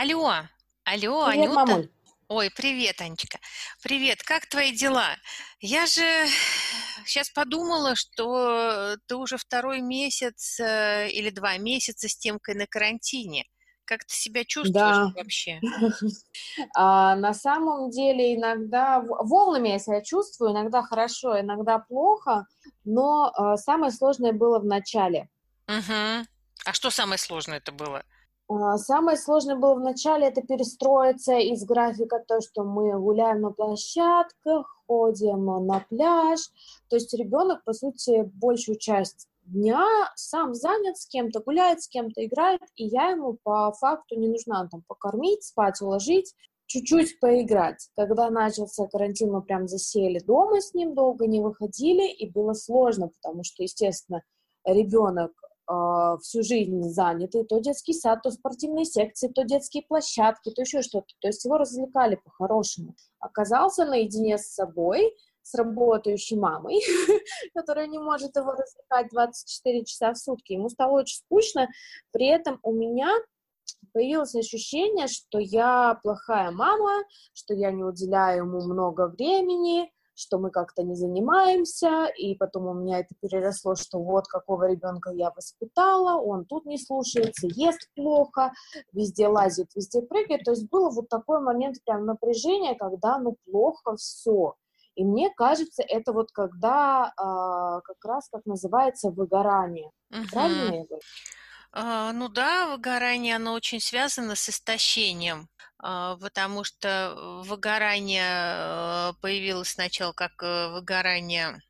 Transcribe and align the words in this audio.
Алло, 0.00 0.32
алло, 0.84 1.26
Привет, 1.26 1.50
Анюта. 1.50 1.54
мамуль. 1.66 1.90
Ой, 2.28 2.50
привет, 2.56 3.02
Анечка. 3.02 3.38
Привет, 3.82 4.22
как 4.22 4.46
твои 4.46 4.72
дела? 4.72 5.10
Я 5.60 5.84
же 5.84 6.26
сейчас 7.04 7.28
подумала, 7.28 7.94
что 7.94 8.96
ты 9.06 9.16
уже 9.16 9.36
второй 9.36 9.82
месяц 9.82 10.58
э, 10.58 11.10
или 11.10 11.28
два 11.28 11.58
месяца 11.58 12.08
с 12.08 12.16
Темкой 12.16 12.54
на 12.54 12.66
карантине. 12.66 13.44
Как 13.84 14.06
ты 14.06 14.14
себя 14.14 14.42
чувствуешь 14.46 14.72
Да, 14.72 15.12
вообще? 15.14 15.60
а, 16.74 17.14
на 17.16 17.34
самом 17.34 17.90
деле 17.90 18.36
иногда 18.36 19.02
волнами 19.02 19.68
я 19.68 19.78
себя 19.78 20.00
чувствую, 20.00 20.52
иногда 20.52 20.80
хорошо, 20.80 21.38
иногда 21.38 21.78
плохо, 21.78 22.46
но 22.86 23.30
а, 23.34 23.58
самое 23.58 23.92
сложное 23.92 24.32
было 24.32 24.60
в 24.60 24.64
начале. 24.64 25.28
Мгм. 25.66 26.26
А 26.64 26.72
что 26.72 26.88
самое 26.88 27.18
сложное 27.18 27.58
это 27.58 27.70
было? 27.70 28.02
А, 28.50 28.78
Самое 28.78 29.16
сложное 29.16 29.54
было 29.54 29.74
в 29.74 29.80
начале 29.80 30.26
это 30.26 30.42
перестроиться 30.42 31.34
из 31.34 31.64
графика 31.64 32.22
то, 32.26 32.40
что 32.40 32.64
мы 32.64 32.98
гуляем 32.98 33.42
на 33.42 33.52
площадках, 33.52 34.66
ходим 34.88 35.66
на 35.66 35.84
пляж. 35.88 36.40
То 36.88 36.96
есть 36.96 37.14
ребенок, 37.14 37.62
по 37.62 37.72
сути, 37.72 38.28
большую 38.34 38.76
часть 38.78 39.28
дня 39.42 39.86
сам 40.16 40.54
занят 40.54 40.98
с 40.98 41.06
кем-то, 41.06 41.40
гуляет 41.40 41.82
с 41.82 41.88
кем-то, 41.88 42.24
играет, 42.24 42.62
и 42.74 42.86
я 42.86 43.10
ему 43.10 43.38
по 43.44 43.72
факту 43.72 44.18
не 44.18 44.26
нужна 44.26 44.66
там 44.68 44.82
покормить, 44.88 45.44
спать, 45.44 45.80
уложить, 45.80 46.34
чуть-чуть 46.66 47.20
поиграть. 47.20 47.88
Когда 47.94 48.30
начался 48.30 48.86
карантин, 48.88 49.30
мы 49.30 49.42
прям 49.42 49.68
засели 49.68 50.18
дома 50.18 50.60
с 50.60 50.74
ним, 50.74 50.94
долго 50.96 51.28
не 51.28 51.40
выходили, 51.40 52.10
и 52.10 52.28
было 52.28 52.54
сложно, 52.54 53.08
потому 53.08 53.44
что, 53.44 53.62
естественно, 53.62 54.22
ребенок 54.64 55.32
а, 55.72 56.18
всю 56.18 56.42
жизнь 56.42 56.82
заняты, 56.82 57.44
то 57.44 57.60
детский 57.60 57.92
сад, 57.92 58.22
то 58.22 58.32
спортивные 58.32 58.84
секции, 58.84 59.28
то 59.28 59.44
детские 59.44 59.84
площадки, 59.86 60.50
то 60.50 60.62
еще 60.62 60.82
что-то. 60.82 61.14
То 61.20 61.28
есть 61.28 61.44
его 61.44 61.58
развлекали 61.58 62.16
по-хорошему. 62.16 62.96
Оказался 63.20 63.84
наедине 63.84 64.36
с 64.36 64.52
собой, 64.52 65.14
с 65.42 65.54
работающей 65.54 66.34
мамой, 66.34 66.80
которая 67.54 67.86
не 67.86 68.00
может 68.00 68.34
его 68.34 68.50
развлекать 68.50 69.10
24 69.12 69.84
часа 69.84 70.12
в 70.12 70.18
сутки. 70.18 70.54
Ему 70.54 70.68
стало 70.70 71.02
очень 71.02 71.18
скучно. 71.18 71.68
При 72.10 72.26
этом 72.26 72.58
у 72.64 72.72
меня 72.72 73.08
появилось 73.92 74.34
ощущение, 74.34 75.06
что 75.06 75.38
я 75.38 76.00
плохая 76.02 76.50
мама, 76.50 77.04
что 77.32 77.54
я 77.54 77.70
не 77.70 77.84
уделяю 77.84 78.44
ему 78.44 78.60
много 78.62 79.06
времени, 79.06 79.88
что 80.20 80.38
мы 80.38 80.50
как-то 80.50 80.82
не 80.82 80.94
занимаемся, 80.94 82.06
и 82.16 82.34
потом 82.34 82.66
у 82.66 82.74
меня 82.74 83.00
это 83.00 83.14
переросло, 83.20 83.74
что 83.74 83.98
вот 83.98 84.26
какого 84.26 84.68
ребенка 84.70 85.10
я 85.10 85.30
воспитала, 85.30 86.20
он 86.20 86.44
тут 86.44 86.66
не 86.66 86.78
слушается, 86.78 87.46
ест 87.50 87.88
плохо, 87.96 88.52
везде 88.92 89.28
лазит, 89.28 89.68
везде 89.74 90.02
прыгает, 90.02 90.42
то 90.44 90.50
есть 90.50 90.68
было 90.68 90.90
вот 90.90 91.08
такой 91.08 91.40
момент 91.40 91.76
прям 91.84 92.04
напряжения, 92.04 92.74
когда 92.74 93.18
ну 93.18 93.36
плохо 93.46 93.96
все, 93.96 94.54
и 94.94 95.04
мне 95.04 95.30
кажется, 95.34 95.82
это 95.82 96.12
вот 96.12 96.30
когда 96.32 97.12
а, 97.16 97.80
как 97.80 98.04
раз 98.04 98.28
как 98.30 98.44
называется 98.44 99.10
выгорание, 99.10 99.90
правильно 100.30 100.64
Мгм. 100.64 100.74
я 100.74 100.84
говорю? 100.84 101.02
А, 101.72 102.12
Ну 102.12 102.28
да, 102.28 102.68
выгорание, 102.68 103.36
оно 103.36 103.52
очень 103.54 103.80
связано 103.80 104.34
с 104.34 104.48
истощением, 104.48 105.48
а, 105.78 106.16
потому 106.16 106.64
что 106.64 106.88
э, 106.88 107.48
выгорание 107.48 109.10
э, 109.10 109.12
появилось 109.20 109.70
сначала 109.70 110.12
как 110.12 110.42
э, 110.42 110.68
выгорание 110.70 111.62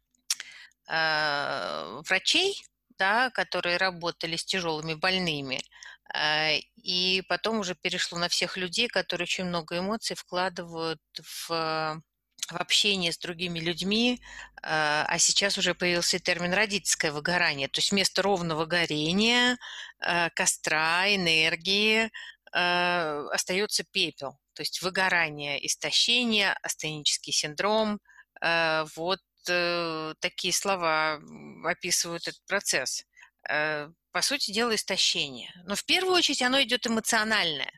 а, 0.88 2.00
врачей, 2.08 2.62
да, 2.98 3.30
которые 3.30 3.76
работали 3.76 4.36
с 4.36 4.44
тяжелыми 4.44 4.94
больными, 4.94 5.60
и 6.76 7.22
потом 7.28 7.60
уже 7.60 7.74
перешло 7.76 8.18
на 8.18 8.28
всех 8.28 8.56
людей, 8.56 8.88
которые 8.88 9.24
очень 9.26 9.44
много 9.44 9.78
эмоций 9.78 10.16
вкладывают 10.16 11.00
в, 11.22 12.02
в 12.52 12.56
общение 12.56 13.12
с 13.12 13.18
другими 13.18 13.58
людьми, 13.58 14.20
а 14.62 15.06
а 15.08 15.18
сейчас 15.18 15.58
уже 15.58 15.74
появился 15.74 16.18
термин 16.18 16.52
родительское 16.52 17.12
выгорание, 17.12 17.68
то 17.68 17.78
есть 17.78 17.92
вместо 17.92 18.22
ровного 18.22 18.66
горения, 18.66 19.58
а, 20.00 20.30
костра, 20.30 21.14
энергии 21.14 22.10
а, 22.52 23.26
остается 23.32 23.84
пепел, 23.84 24.38
то 24.54 24.62
есть 24.62 24.82
выгорание, 24.82 25.64
истощение, 25.66 26.52
астенический 26.62 27.32
синдром, 27.32 28.00
вот 28.96 29.20
э, 29.50 30.14
такие 30.18 30.54
слова 30.54 31.20
описывают 31.64 32.26
этот 32.26 32.42
процесс. 32.46 33.04
По 33.42 34.22
сути 34.22 34.50
дела, 34.50 34.74
истощение. 34.74 35.50
Но 35.66 35.74
в 35.74 35.84
первую 35.84 36.14
очередь 36.14 36.40
оно 36.40 36.62
идет 36.62 36.86
эмоциональное. 36.86 37.70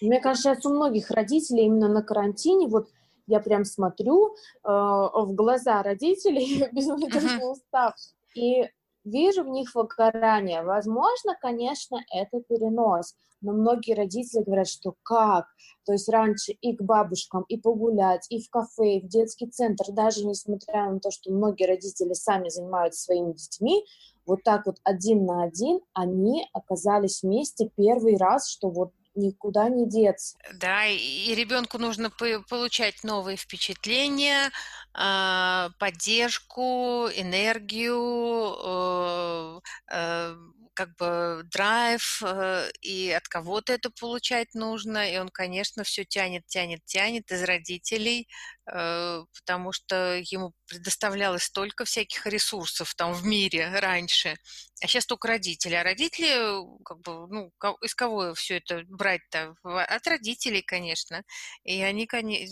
Мне 0.00 0.20
кажется, 0.20 0.54
сейчас 0.54 0.66
у 0.66 0.74
многих 0.74 1.10
родителей 1.10 1.64
именно 1.64 1.88
на 1.88 2.02
карантине, 2.02 2.68
вот 2.68 2.90
я 3.26 3.40
прям 3.40 3.64
смотрю 3.64 4.34
э, 4.34 4.68
в 4.68 5.32
глаза 5.34 5.82
родителей, 5.82 6.68
безнадежно 6.72 7.50
уставших, 7.50 8.14
и 8.34 8.68
вижу 9.04 9.44
в 9.44 9.48
них 9.48 9.74
выгорание. 9.74 10.62
Возможно, 10.62 11.36
конечно, 11.40 11.98
это 12.12 12.40
перенос, 12.40 13.14
но 13.40 13.52
многие 13.52 13.94
родители 13.94 14.42
говорят, 14.42 14.68
что 14.68 14.94
как? 15.02 15.46
То 15.84 15.92
есть 15.92 16.08
раньше 16.08 16.52
и 16.52 16.74
к 16.74 16.82
бабушкам, 16.82 17.44
и 17.48 17.58
погулять, 17.58 18.26
и 18.30 18.42
в 18.42 18.48
кафе, 18.48 18.96
и 18.96 19.00
в 19.00 19.08
детский 19.08 19.46
центр, 19.46 19.84
даже 19.92 20.26
несмотря 20.26 20.90
на 20.90 20.98
то, 20.98 21.10
что 21.10 21.30
многие 21.30 21.66
родители 21.66 22.14
сами 22.14 22.48
занимаются 22.48 23.02
своими 23.02 23.32
детьми, 23.32 23.84
вот 24.26 24.42
так 24.42 24.64
вот 24.64 24.76
один 24.84 25.26
на 25.26 25.44
один 25.44 25.80
они 25.92 26.48
оказались 26.54 27.22
вместе 27.22 27.70
первый 27.76 28.16
раз, 28.16 28.48
что 28.48 28.70
вот 28.70 28.92
никуда 29.14 29.68
не 29.68 29.88
деться. 29.88 30.36
Да, 30.54 30.86
и, 30.86 31.34
ребенку 31.34 31.78
нужно 31.78 32.10
по- 32.10 32.40
получать 32.48 33.02
новые 33.02 33.36
впечатления, 33.36 34.50
а, 34.92 35.70
поддержку, 35.78 37.08
энергию, 37.14 38.54
э, 38.64 39.60
э, 39.90 40.36
как 40.74 40.94
бы 40.96 41.42
драйв, 41.52 42.20
э, 42.24 42.70
и 42.80 43.10
от 43.10 43.28
кого-то 43.28 43.72
это 43.72 43.90
получать 43.90 44.54
нужно, 44.54 45.10
и 45.12 45.18
он, 45.18 45.28
конечно, 45.30 45.84
все 45.84 46.04
тянет, 46.04 46.46
тянет, 46.46 46.84
тянет 46.84 47.30
из 47.32 47.42
родителей, 47.44 48.28
э, 48.70 49.24
потому 49.40 49.72
что 49.72 50.16
ему 50.30 50.52
предоставлялось 50.66 51.44
столько 51.44 51.84
всяких 51.84 52.26
ресурсов 52.26 52.94
там 52.94 53.12
в 53.14 53.24
мире 53.24 53.68
раньше, 53.80 54.36
а 54.82 54.86
сейчас 54.86 55.06
только 55.06 55.28
родители. 55.28 55.74
А 55.74 55.82
родители, 55.84 56.28
э, 56.28 56.78
как 56.84 56.98
бы, 57.00 57.26
ну, 57.28 57.52
из 57.82 57.94
кого 57.94 58.34
все 58.34 58.56
это 58.58 58.82
брать-то? 58.88 59.54
От 59.62 60.06
родителей, 60.06 60.62
конечно. 60.62 61.22
И 61.64 61.80
они 61.82 62.06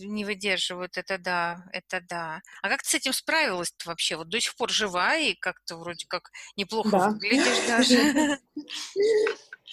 не 0.06 0.24
выдерживают, 0.24 0.96
это 0.96 1.18
да, 1.18 1.64
это 1.72 2.00
да. 2.08 2.40
А 2.62 2.68
как 2.68 2.82
ты 2.82 2.88
с 2.90 2.94
этим 2.94 3.12
справилась 3.12 3.72
вообще? 3.84 4.16
Вот 4.16 4.28
до 4.28 4.40
сих 4.40 4.54
пор 4.56 4.70
жива 4.70 5.16
и 5.16 5.34
как-то 5.34 5.76
вроде 5.76 6.06
как 6.08 6.30
неплохо 6.56 6.90
Да. 6.90 7.08
выглядишь 7.10 7.66
даже. 7.66 8.11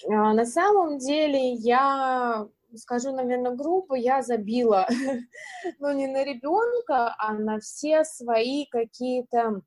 А, 0.07 0.33
На 0.33 0.45
самом 0.45 0.97
деле 0.97 1.53
я 1.53 2.47
скажу, 2.75 3.11
наверное, 3.11 3.55
грубо, 3.55 3.95
я 3.95 4.21
забила, 4.21 4.87
ну, 5.79 5.91
не 5.91 6.07
на 6.07 6.23
ребенка, 6.23 7.15
а 7.17 7.33
на 7.33 7.59
все 7.59 8.03
свои 8.03 8.65
какие-то 8.65 9.61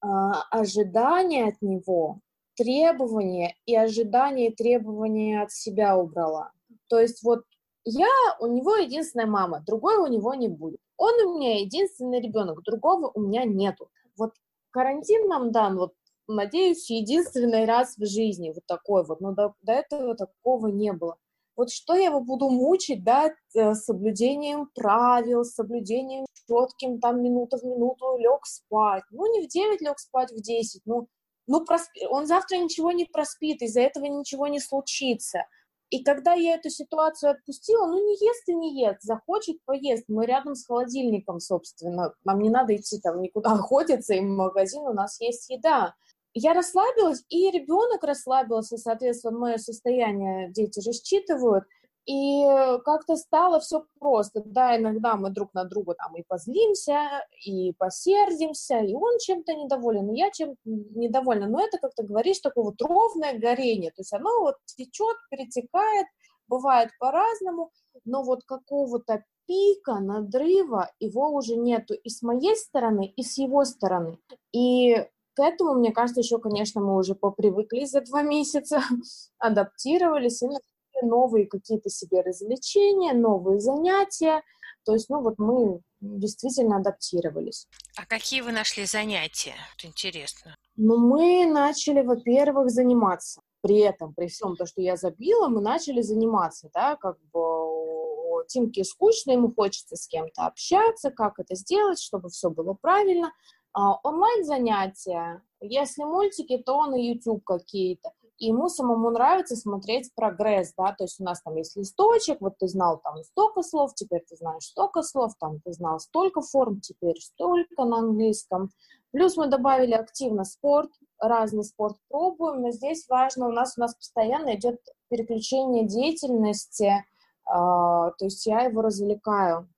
а, 0.00 0.42
ожидания 0.50 1.48
от 1.48 1.60
него, 1.60 2.20
требования 2.54 3.56
и 3.66 3.76
ожидания 3.76 4.48
и 4.48 4.54
требования 4.54 5.42
от 5.42 5.52
себя 5.52 5.96
убрала. 5.96 6.52
То 6.88 7.00
есть 7.00 7.22
вот 7.22 7.42
я 7.84 8.08
у 8.40 8.46
него 8.46 8.76
единственная 8.76 9.26
мама, 9.26 9.62
другой 9.66 9.96
у 9.98 10.06
него 10.06 10.34
не 10.34 10.48
будет. 10.48 10.80
Он 10.96 11.14
у 11.26 11.38
меня 11.38 11.60
единственный 11.60 12.20
ребенок, 12.20 12.62
другого 12.62 13.10
у 13.14 13.20
меня 13.20 13.44
нету. 13.44 13.90
Вот 14.16 14.32
карантин 14.70 15.28
нам 15.28 15.52
дан, 15.52 15.76
вот, 15.76 15.92
надеюсь, 16.28 16.90
единственный 16.90 17.64
раз 17.64 17.96
в 17.96 18.06
жизни, 18.06 18.52
вот 18.54 18.66
такой 18.66 19.04
вот, 19.04 19.20
но 19.20 19.32
до, 19.32 19.54
до 19.62 19.72
этого 19.72 20.14
такого 20.14 20.68
не 20.68 20.92
было. 20.92 21.16
Вот 21.56 21.70
что 21.70 21.94
я 21.94 22.06
его 22.06 22.20
буду 22.20 22.50
мучить, 22.50 23.02
да, 23.02 23.32
э, 23.54 23.74
соблюдением 23.74 24.68
правил, 24.74 25.42
соблюдением 25.44 26.26
четким, 26.46 27.00
там, 27.00 27.22
минута 27.22 27.58
в 27.58 27.64
минуту 27.64 28.18
лег 28.18 28.44
спать. 28.44 29.04
Ну, 29.10 29.32
не 29.32 29.46
в 29.46 29.48
9 29.48 29.80
лег 29.80 29.98
спать, 29.98 30.32
в 30.32 30.40
10, 30.40 30.82
ну, 30.84 31.08
ну 31.46 31.64
просп- 31.64 32.06
он 32.10 32.26
завтра 32.26 32.56
ничего 32.56 32.92
не 32.92 33.06
проспит, 33.06 33.62
из-за 33.62 33.80
этого 33.80 34.04
ничего 34.04 34.48
не 34.48 34.60
случится. 34.60 35.44
И 35.90 36.02
когда 36.02 36.34
я 36.34 36.56
эту 36.56 36.68
ситуацию 36.68 37.30
отпустила, 37.30 37.86
ну, 37.86 38.04
не 38.04 38.14
ест 38.14 38.48
и 38.48 38.54
не 38.54 38.82
ест, 38.82 39.02
захочет, 39.02 39.64
поест. 39.64 40.04
Мы 40.08 40.26
рядом 40.26 40.56
с 40.56 40.66
холодильником, 40.66 41.38
собственно, 41.38 42.12
нам 42.24 42.40
не 42.40 42.50
надо 42.50 42.74
идти 42.74 43.00
там 43.00 43.22
никуда 43.22 43.52
охотиться, 43.54 44.14
и 44.14 44.20
в 44.20 44.24
магазин 44.24 44.82
у 44.82 44.92
нас 44.92 45.20
есть 45.20 45.48
еда. 45.48 45.94
Я 46.38 46.52
расслабилась, 46.52 47.24
и 47.30 47.50
ребенок 47.50 48.04
расслабился, 48.04 48.76
соответственно, 48.76 49.38
мое 49.38 49.56
состояние 49.56 50.52
дети 50.52 50.80
же 50.80 50.92
считывают, 50.92 51.64
и 52.04 52.44
как-то 52.84 53.16
стало 53.16 53.58
все 53.58 53.86
просто. 53.98 54.42
Да, 54.44 54.76
иногда 54.76 55.16
мы 55.16 55.30
друг 55.30 55.54
на 55.54 55.64
друга 55.64 55.94
там 55.94 56.14
и 56.14 56.22
позлимся, 56.28 57.24
и 57.42 57.72
посердимся, 57.72 58.80
и 58.80 58.92
он 58.92 59.18
чем-то 59.18 59.54
недоволен, 59.54 60.10
и 60.12 60.18
я 60.18 60.30
чем-то 60.30 60.60
недовольна. 60.66 61.48
Но 61.48 61.58
это, 61.58 61.78
как 61.78 61.94
ты 61.94 62.02
говоришь, 62.02 62.40
такое 62.40 62.64
вот 62.64 62.82
ровное 62.82 63.38
горение. 63.38 63.90
То 63.92 64.00
есть 64.00 64.12
оно 64.12 64.28
вот 64.40 64.56
течет, 64.66 65.16
перетекает, 65.30 66.06
бывает 66.48 66.90
по-разному, 67.00 67.70
но 68.04 68.22
вот 68.22 68.44
какого-то 68.44 69.24
пика, 69.46 70.00
надрыва, 70.00 70.90
его 71.00 71.30
уже 71.30 71.56
нету 71.56 71.94
и 71.94 72.10
с 72.10 72.20
моей 72.20 72.56
стороны, 72.56 73.06
и 73.16 73.22
с 73.22 73.38
его 73.38 73.64
стороны. 73.64 74.18
И 74.52 75.08
к 75.36 75.40
этому, 75.40 75.74
мне 75.74 75.92
кажется, 75.92 76.20
еще, 76.20 76.38
конечно, 76.38 76.80
мы 76.80 76.96
уже 76.96 77.14
попривыкли 77.14 77.84
за 77.84 78.00
два 78.00 78.22
месяца, 78.22 78.82
адаптировались 79.38 80.42
и 80.42 81.04
новые 81.04 81.46
какие-то 81.46 81.90
себе 81.90 82.22
развлечения, 82.22 83.12
новые 83.12 83.60
занятия. 83.60 84.42
То 84.84 84.94
есть, 84.94 85.10
ну 85.10 85.20
вот 85.20 85.38
мы 85.38 85.80
действительно 86.00 86.76
адаптировались. 86.76 87.68
А 87.96 88.06
какие 88.06 88.40
вы 88.40 88.52
нашли 88.52 88.86
занятия? 88.86 89.54
Это 89.76 89.88
интересно. 89.88 90.56
Ну, 90.76 90.96
мы 90.98 91.44
начали, 91.46 92.02
во-первых, 92.02 92.70
заниматься. 92.70 93.42
При 93.62 93.80
этом, 93.80 94.14
при 94.14 94.28
всем 94.28 94.56
то, 94.56 94.64
что 94.64 94.80
я 94.80 94.96
забила, 94.96 95.48
мы 95.48 95.60
начали 95.60 96.00
заниматься, 96.00 96.70
да, 96.72 96.96
как 96.96 97.18
бы 97.32 98.44
Тимке 98.46 98.84
скучно, 98.84 99.32
ему 99.32 99.52
хочется 99.52 99.96
с 99.96 100.06
кем-то 100.06 100.46
общаться, 100.46 101.10
как 101.10 101.38
это 101.38 101.54
сделать, 101.56 102.00
чтобы 102.00 102.28
все 102.30 102.48
было 102.48 102.74
правильно. 102.74 103.32
А, 103.78 104.00
онлайн-занятия, 104.04 105.42
если 105.60 106.02
мультики, 106.02 106.56
то 106.56 106.86
на 106.86 106.94
YouTube 106.94 107.44
какие-то. 107.44 108.10
И 108.38 108.46
ему 108.46 108.70
самому 108.70 109.10
нравится 109.10 109.54
смотреть 109.54 110.14
прогресс, 110.14 110.72
да, 110.78 110.94
то 110.94 111.04
есть 111.04 111.20
у 111.20 111.24
нас 111.24 111.42
там 111.42 111.56
есть 111.56 111.76
листочек, 111.76 112.40
вот 112.40 112.56
ты 112.56 112.68
знал 112.68 112.98
там 113.04 113.22
столько 113.22 113.62
слов, 113.62 113.94
теперь 113.94 114.24
ты 114.26 114.34
знаешь 114.36 114.64
столько 114.64 115.02
слов, 115.02 115.34
там 115.38 115.60
ты 115.60 115.74
знал 115.74 116.00
столько 116.00 116.40
форм, 116.40 116.80
теперь 116.80 117.20
столько 117.20 117.84
на 117.84 117.98
английском. 117.98 118.70
Плюс 119.12 119.36
мы 119.36 119.46
добавили 119.46 119.92
активно 119.92 120.44
спорт, 120.44 120.90
разный 121.18 121.64
спорт 121.64 121.98
пробуем, 122.08 122.62
но 122.62 122.70
здесь 122.70 123.06
важно, 123.10 123.46
у 123.48 123.52
нас, 123.52 123.74
у 123.76 123.80
нас 123.82 123.94
постоянно 123.94 124.54
идет 124.54 124.80
переключение 125.10 125.86
деятельности, 125.86 127.04
а, 127.44 128.10
то 128.12 128.24
есть 128.24 128.46
я 128.46 128.62
его 128.62 128.80
развлекаю 128.80 129.68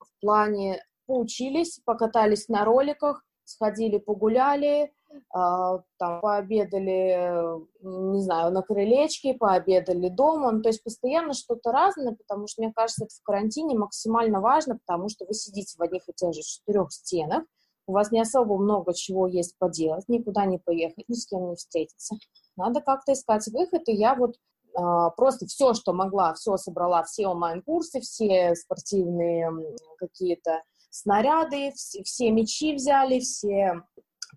в 0.00 0.20
плане 0.20 0.82
поучились, 1.06 1.80
покатались 1.84 2.48
на 2.48 2.64
роликах, 2.64 3.24
сходили 3.44 3.98
погуляли, 3.98 4.92
а, 5.32 5.80
там, 5.98 6.20
пообедали, 6.20 7.60
не 7.82 8.20
знаю, 8.22 8.52
на 8.52 8.62
крылечке, 8.62 9.34
пообедали 9.34 10.08
дома, 10.08 10.50
ну, 10.50 10.62
то 10.62 10.68
есть 10.68 10.82
постоянно 10.82 11.34
что-то 11.34 11.72
разное, 11.72 12.14
потому 12.14 12.46
что, 12.46 12.62
мне 12.62 12.72
кажется, 12.72 13.04
это 13.04 13.14
в 13.14 13.22
карантине 13.22 13.78
максимально 13.78 14.40
важно, 14.40 14.78
потому 14.84 15.08
что 15.08 15.24
вы 15.26 15.34
сидите 15.34 15.76
в 15.78 15.82
одних 15.82 16.02
и 16.08 16.12
тех 16.12 16.34
же 16.34 16.42
четырех 16.42 16.92
стенах, 16.92 17.44
у 17.86 17.92
вас 17.92 18.10
не 18.10 18.20
особо 18.20 18.56
много 18.56 18.94
чего 18.94 19.26
есть 19.26 19.56
поделать, 19.58 20.08
никуда 20.08 20.46
не 20.46 20.58
поехать, 20.58 21.08
ни 21.08 21.14
с 21.14 21.26
кем 21.26 21.50
не 21.50 21.56
встретиться. 21.56 22.16
Надо 22.56 22.80
как-то 22.80 23.12
искать 23.12 23.46
выход, 23.48 23.82
и 23.88 23.92
я 23.92 24.14
вот 24.14 24.36
а, 24.74 25.10
просто 25.10 25.46
все, 25.46 25.74
что 25.74 25.92
могла, 25.92 26.34
все 26.34 26.56
собрала, 26.56 27.02
все 27.04 27.26
онлайн-курсы, 27.26 28.00
все 28.00 28.54
спортивные 28.54 29.50
какие-то 29.98 30.62
снаряды, 30.94 31.72
все, 31.74 32.02
все 32.04 32.30
мячи 32.30 32.74
взяли, 32.74 33.18
все 33.18 33.82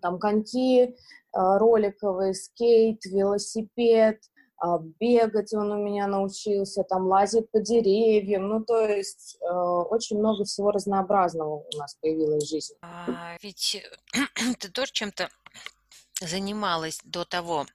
там 0.02 0.18
коньки, 0.18 0.96
а, 1.32 1.58
роликовый 1.58 2.34
скейт, 2.34 3.04
велосипед, 3.04 4.20
а, 4.56 4.78
бегать 4.78 5.54
он 5.54 5.70
у 5.70 5.76
меня 5.76 6.08
научился, 6.08 6.82
там 6.82 7.06
лазить 7.06 7.50
по 7.52 7.60
деревьям, 7.60 8.48
ну 8.48 8.64
то 8.64 8.84
есть 8.84 9.38
э, 9.40 9.46
очень 9.46 10.18
много 10.18 10.44
всего 10.44 10.72
разнообразного 10.72 11.62
у 11.72 11.76
нас 11.76 11.94
появилось 12.00 12.44
в 12.44 12.48
жизни. 12.48 12.76
А, 12.82 13.36
ведь 13.40 13.84
ты 14.58 14.68
тоже 14.68 14.92
чем-то 14.92 15.28
занималась 16.20 17.00
до 17.04 17.24
того, 17.24 17.66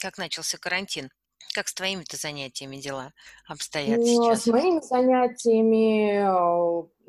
как 0.00 0.18
начался 0.18 0.58
карантин. 0.58 1.10
Как 1.56 1.68
с 1.68 1.74
твоими-то 1.74 2.18
занятиями 2.18 2.76
дела 2.76 3.14
обстоят 3.48 3.96
ну, 3.96 4.04
сейчас? 4.04 4.42
С 4.42 4.46
моими 4.46 4.80
занятиями 4.80 6.20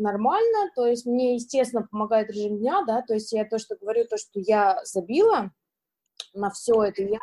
нормально, 0.02 0.72
то 0.74 0.88
есть 0.88 1.06
мне, 1.06 1.36
естественно, 1.36 1.86
помогает 1.92 2.30
режим 2.30 2.58
дня, 2.58 2.82
да, 2.88 3.02
то 3.02 3.14
есть 3.14 3.34
я 3.34 3.44
то, 3.44 3.60
что 3.60 3.76
говорю, 3.76 4.06
то, 4.06 4.16
что 4.16 4.40
я 4.40 4.80
забила 4.86 5.52
на 6.34 6.50
все 6.50 6.82
это, 6.82 7.02
я 7.02 7.20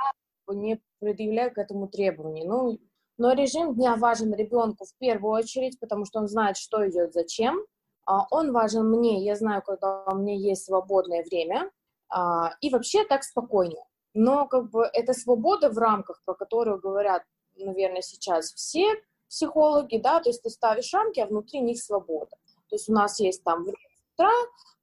не 0.48 0.82
предъявляю 1.00 1.50
к 1.50 1.56
этому 1.56 1.88
требований. 1.88 2.44
Ну, 2.44 2.78
но 3.16 3.32
режим 3.32 3.74
дня 3.74 3.96
важен 3.96 4.34
ребенку 4.34 4.84
в 4.84 4.94
первую 4.98 5.32
очередь, 5.32 5.80
потому 5.80 6.04
что 6.04 6.18
он 6.20 6.28
знает, 6.28 6.58
что 6.58 6.86
идет 6.86 7.14
зачем. 7.14 7.58
А, 8.04 8.26
он 8.32 8.52
важен 8.52 8.86
мне, 8.86 9.24
я 9.24 9.34
знаю, 9.34 9.62
когда 9.62 10.04
у 10.04 10.16
меня 10.16 10.34
есть 10.34 10.66
свободное 10.66 11.24
время, 11.24 11.70
а, 12.10 12.50
и 12.60 12.68
вообще 12.68 13.02
так 13.06 13.24
спокойнее 13.24 13.82
но 14.14 14.46
как 14.46 14.70
бы 14.70 14.88
это 14.92 15.12
свобода 15.12 15.68
в 15.70 15.78
рамках, 15.78 16.22
про 16.24 16.34
которую 16.34 16.80
говорят, 16.80 17.24
наверное, 17.56 18.02
сейчас 18.02 18.52
все 18.54 18.94
психологи, 19.28 19.98
да, 19.98 20.20
то 20.20 20.30
есть 20.30 20.42
ты 20.42 20.50
ставишь 20.50 20.92
рамки, 20.94 21.20
а 21.20 21.26
внутри 21.26 21.60
них 21.60 21.82
свобода. 21.82 22.36
То 22.68 22.76
есть 22.76 22.88
у 22.88 22.92
нас 22.92 23.20
есть 23.20 23.42
там 23.42 23.66
утра, 24.14 24.30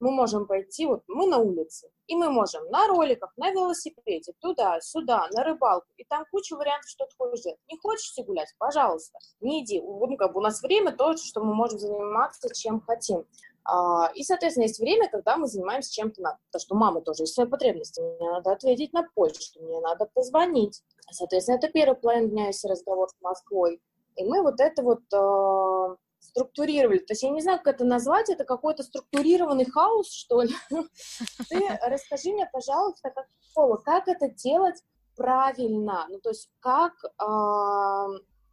мы 0.00 0.10
можем 0.10 0.46
пойти, 0.46 0.86
вот 0.86 1.02
мы 1.06 1.26
на 1.26 1.38
улице, 1.38 1.88
и 2.06 2.14
мы 2.14 2.30
можем 2.30 2.68
на 2.70 2.86
роликах, 2.88 3.32
на 3.36 3.50
велосипеде, 3.50 4.32
туда, 4.40 4.80
сюда, 4.80 5.28
на 5.32 5.44
рыбалку, 5.44 5.86
и 5.96 6.04
там 6.04 6.24
куча 6.30 6.56
вариантов, 6.56 6.90
что 6.90 7.06
ты 7.06 7.14
хочешь 7.16 7.44
делать. 7.44 7.60
Не 7.70 7.78
хочешь 7.78 8.12
гулять, 8.26 8.52
пожалуйста, 8.58 9.18
не 9.40 9.64
иди. 9.64 9.80
Ну, 9.80 10.16
как 10.16 10.32
бы 10.32 10.40
у 10.40 10.42
нас 10.42 10.60
время 10.62 10.92
то, 10.92 11.16
что 11.16 11.42
мы 11.42 11.54
можем 11.54 11.78
заниматься 11.78 12.52
чем 12.54 12.80
хотим. 12.80 13.24
А, 13.64 14.10
и, 14.14 14.22
соответственно, 14.24 14.64
есть 14.64 14.80
время, 14.80 15.08
когда 15.08 15.36
мы 15.36 15.46
занимаемся 15.46 15.92
чем-то 15.92 16.20
надо. 16.20 16.38
Потому 16.46 16.60
что 16.60 16.74
у 16.74 16.78
мамы 16.78 17.00
тоже 17.02 17.22
есть 17.24 17.34
свои 17.34 17.46
потребности. 17.46 18.00
Мне 18.00 18.30
надо 18.30 18.52
ответить 18.52 18.92
на 18.92 19.06
почту, 19.14 19.60
мне 19.62 19.80
надо 19.80 20.08
позвонить. 20.12 20.82
Соответственно, 21.10 21.56
это 21.56 21.68
первый 21.68 21.96
план 21.96 22.30
дня, 22.30 22.46
если 22.46 22.68
разговор 22.68 23.08
с 23.08 23.20
Москвой. 23.20 23.80
И 24.16 24.24
мы 24.24 24.42
вот 24.42 24.60
это 24.60 24.82
вот 24.82 25.00
э, 25.14 25.96
структурировали. 26.20 26.98
То 26.98 27.12
есть 27.12 27.22
я 27.22 27.30
не 27.30 27.40
знаю, 27.40 27.58
как 27.58 27.74
это 27.74 27.84
назвать, 27.84 28.30
это 28.30 28.44
какой-то 28.44 28.82
структурированный 28.82 29.64
хаос, 29.64 30.12
что 30.12 30.42
ли. 30.42 30.54
Ты 31.48 31.78
расскажи 31.82 32.32
мне, 32.32 32.48
пожалуйста, 32.52 33.10
как 33.10 33.26
школа, 33.50 33.76
как 33.76 34.08
это 34.08 34.28
делать 34.28 34.82
правильно? 35.16 36.06
Ну, 36.08 36.20
то 36.20 36.30
есть 36.30 36.50
как 36.60 36.94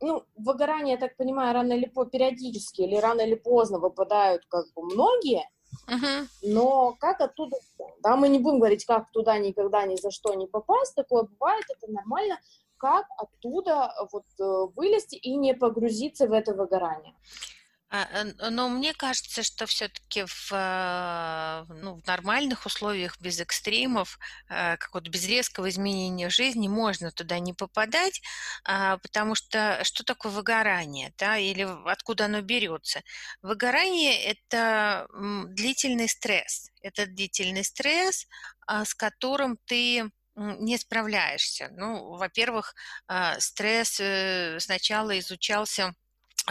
ну, 0.01 0.23
выгорание, 0.35 0.95
я 0.95 0.99
так 0.99 1.17
понимаю, 1.17 1.53
рано 1.53 1.73
или 1.73 1.85
поздно, 1.85 2.11
периодически 2.11 2.81
или 2.81 2.95
рано 2.95 3.21
или 3.21 3.35
поздно 3.35 3.79
выпадают 3.79 4.45
как 4.47 4.65
бы 4.73 4.83
многие, 4.83 5.49
uh-huh. 5.87 6.27
но 6.43 6.95
как 6.99 7.21
оттуда, 7.21 7.57
да, 8.01 8.15
мы 8.15 8.29
не 8.29 8.39
будем 8.39 8.59
говорить, 8.59 8.85
как 8.85 9.11
туда 9.11 9.37
никогда 9.37 9.85
ни 9.85 9.95
за 9.95 10.11
что 10.11 10.33
не 10.33 10.47
попасть, 10.47 10.95
такое 10.95 11.23
бывает, 11.23 11.65
это 11.69 11.91
нормально, 11.91 12.39
как 12.77 13.05
оттуда 13.17 13.93
вот 14.11 14.23
э, 14.39 14.71
вылезти 14.75 15.15
и 15.15 15.35
не 15.35 15.53
погрузиться 15.53 16.27
в 16.27 16.31
это 16.31 16.53
выгорание. 16.53 17.13
А, 17.91 18.07
э, 18.23 18.49
но 18.51 18.69
мне 18.69 18.93
кажется, 18.93 19.41
что 19.41 19.65
все-таки 19.65 20.23
в, 20.25 20.51
э, 20.51 21.65
ну, 21.69 21.95
в 21.95 22.05
нормальных 22.05 22.65
условиях, 22.67 23.19
без 23.19 23.39
экстремов, 23.41 24.19
э, 24.47 24.77
как 24.77 24.93
вот 24.93 25.07
без 25.07 25.25
резкого 25.27 25.69
изменения 25.69 26.29
жизни, 26.29 26.67
можно 26.67 27.11
туда 27.11 27.39
не 27.39 27.53
попадать, 27.53 28.21
а, 28.63 28.97
потому 28.97 29.33
что 29.35 29.79
что 29.83 30.03
такое 30.03 30.31
выгорание, 30.31 31.13
да, 31.17 31.37
или 31.37 31.67
откуда 31.85 32.25
оно 32.25 32.41
берется? 32.41 33.01
Выгорание– 33.41 34.23
это 34.25 35.07
длительный 35.49 36.09
стресс. 36.09 36.69
Это 36.81 37.07
длительный 37.07 37.63
стресс, 37.63 38.27
а, 38.67 38.85
с 38.85 38.93
которым 38.93 39.57
ты 39.65 40.09
не 40.35 40.77
справляешься. 40.77 41.69
Ну, 41.71 42.15
во-первых, 42.15 42.73
стресс 43.39 43.99
сначала 44.63 45.19
изучался 45.19 45.93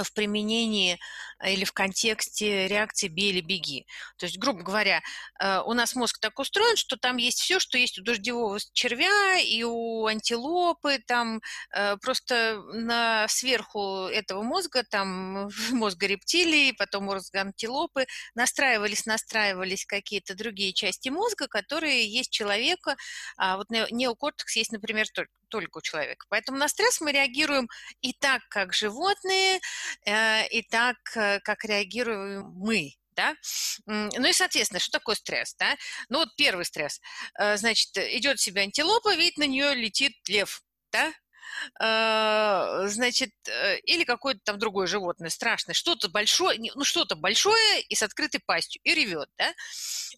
в 0.04 0.12
применении 0.12 0.98
э, 1.40 1.52
или 1.52 1.64
в 1.64 1.72
контексте 1.72 2.68
реакции 2.68 3.08
«бей 3.08 3.30
или 3.30 3.40
беги». 3.40 3.86
То 4.16 4.26
есть, 4.26 4.38
грубо 4.38 4.62
говоря, 4.62 5.02
э, 5.40 5.60
у 5.64 5.72
нас 5.72 5.94
мозг 5.94 6.18
так 6.20 6.38
устроен, 6.38 6.76
что 6.76 6.96
там 6.96 7.16
есть 7.16 7.40
все, 7.40 7.58
что 7.58 7.78
есть 7.78 7.98
у 7.98 8.02
дождевого 8.02 8.58
червя 8.72 9.38
и 9.38 9.62
у 9.62 10.06
антилопы, 10.06 10.98
там 11.06 11.40
э, 11.74 11.96
просто 11.98 12.62
на, 12.72 13.26
сверху 13.28 14.06
этого 14.06 14.42
мозга, 14.42 14.84
там 14.88 15.48
мозга 15.72 16.06
рептилии, 16.06 16.72
потом 16.72 17.04
мозг 17.04 17.34
антилопы, 17.34 18.06
настраивались, 18.34 19.06
настраивались 19.06 19.84
какие-то 19.86 20.34
другие 20.34 20.72
части 20.72 21.08
мозга, 21.08 21.48
которые 21.48 22.06
есть 22.06 22.30
человека. 22.30 22.96
А 23.36 23.56
вот 23.56 23.70
неокортекс 23.70 24.56
есть, 24.56 24.72
например, 24.72 25.06
только 25.12 25.30
только 25.48 25.78
у 25.78 25.82
человека. 25.82 26.26
Поэтому 26.28 26.58
на 26.58 26.68
стресс 26.68 27.00
мы 27.00 27.12
реагируем 27.12 27.68
и 28.00 28.12
так, 28.12 28.42
как 28.48 28.72
животные, 28.74 29.60
э, 30.06 30.46
и 30.48 30.62
так, 30.62 30.96
э, 31.16 31.40
как 31.40 31.64
реагируем 31.64 32.50
мы. 32.56 32.92
Да? 33.16 33.34
Ну 33.86 34.26
и, 34.26 34.32
соответственно, 34.32 34.78
что 34.78 34.98
такое 34.98 35.16
стресс? 35.16 35.54
Да? 35.58 35.76
Ну 36.08 36.18
вот 36.18 36.28
первый 36.36 36.64
стресс. 36.64 37.00
Э, 37.38 37.56
значит, 37.56 37.96
идет 37.96 38.38
себе 38.38 38.62
антилопа, 38.62 39.16
видит, 39.16 39.38
на 39.38 39.46
нее 39.46 39.74
летит 39.74 40.12
лев. 40.28 40.62
Да? 40.92 41.12
Э, 41.80 42.88
значит, 42.88 43.30
э, 43.46 43.78
или 43.80 44.04
какое-то 44.04 44.40
там 44.44 44.58
другое 44.58 44.86
животное 44.86 45.30
страшное, 45.30 45.74
что-то 45.74 46.08
большое, 46.08 46.58
ну 46.74 46.84
что-то 46.84 47.16
большое 47.16 47.82
и 47.82 47.94
с 47.94 48.02
открытой 48.02 48.40
пастью, 48.44 48.80
и 48.84 48.94
ревет, 48.94 49.28
да. 49.38 49.52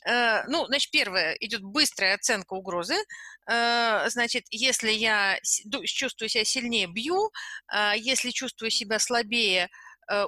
Э, 0.06 0.44
ну, 0.48 0.66
значит, 0.66 0.90
первое, 0.90 1.34
идет 1.40 1.62
быстрая 1.62 2.14
оценка 2.14 2.54
угрозы, 2.54 2.96
значит, 3.46 4.44
если 4.50 4.90
я 4.90 5.38
чувствую 5.42 6.28
себя 6.28 6.44
сильнее, 6.44 6.86
бью, 6.86 7.30
если 7.96 8.30
чувствую 8.30 8.70
себя 8.70 8.98
слабее, 9.00 9.68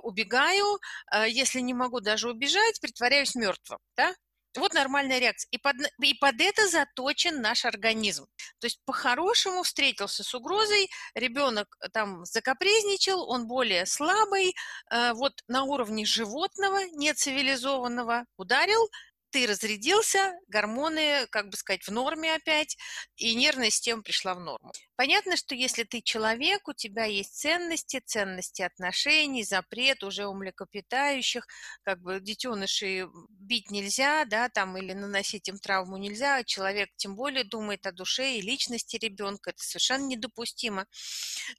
убегаю, 0.02 0.80
если 1.28 1.60
не 1.60 1.74
могу 1.74 2.00
даже 2.00 2.30
убежать, 2.30 2.80
притворяюсь 2.80 3.34
мертвым, 3.36 3.78
да, 3.96 4.14
вот 4.60 4.74
нормальная 4.74 5.18
реакция. 5.18 5.48
И 5.50 5.58
под, 5.58 5.76
и 6.00 6.14
под 6.14 6.40
это 6.40 6.68
заточен 6.68 7.40
наш 7.40 7.64
организм. 7.64 8.26
То 8.58 8.66
есть 8.66 8.80
по-хорошему 8.84 9.62
встретился 9.62 10.22
с 10.24 10.34
угрозой, 10.34 10.90
ребенок 11.14 11.76
э, 11.80 11.88
там 11.88 12.24
закапризничал, 12.24 13.28
он 13.28 13.46
более 13.46 13.86
слабый, 13.86 14.54
э, 14.90 15.12
вот 15.14 15.32
на 15.48 15.64
уровне 15.64 16.04
животного, 16.04 16.80
нецивилизованного, 16.92 18.26
ударил, 18.36 18.88
ты 19.32 19.46
разрядился, 19.46 20.34
гормоны, 20.48 21.26
как 21.30 21.48
бы 21.48 21.56
сказать, 21.56 21.82
в 21.82 21.90
норме 21.90 22.34
опять, 22.34 22.76
и 23.16 23.34
нервная 23.34 23.70
система 23.70 24.02
пришла 24.02 24.34
в 24.34 24.40
норму. 24.40 24.72
Понятно, 24.94 25.36
что 25.36 25.54
если 25.54 25.84
ты 25.84 26.02
человек, 26.02 26.68
у 26.68 26.74
тебя 26.74 27.06
есть 27.06 27.34
ценности, 27.34 28.00
ценности 28.04 28.62
отношений, 28.62 29.42
запрет 29.42 30.04
уже 30.04 30.26
у 30.26 30.34
млекопитающих, 30.34 31.46
как 31.82 32.00
бы 32.00 32.20
детенышей 32.20 33.06
бить 33.30 33.70
нельзя, 33.70 34.24
да, 34.26 34.48
там, 34.50 34.76
или 34.76 34.92
наносить 34.92 35.48
им 35.48 35.58
травму 35.58 35.96
нельзя, 35.96 36.36
а 36.36 36.44
человек 36.44 36.90
тем 36.96 37.16
более 37.16 37.44
думает 37.44 37.86
о 37.86 37.92
душе 37.92 38.34
и 38.34 38.42
личности 38.42 38.96
ребенка, 38.96 39.50
это 39.50 39.62
совершенно 39.62 40.06
недопустимо. 40.06 40.86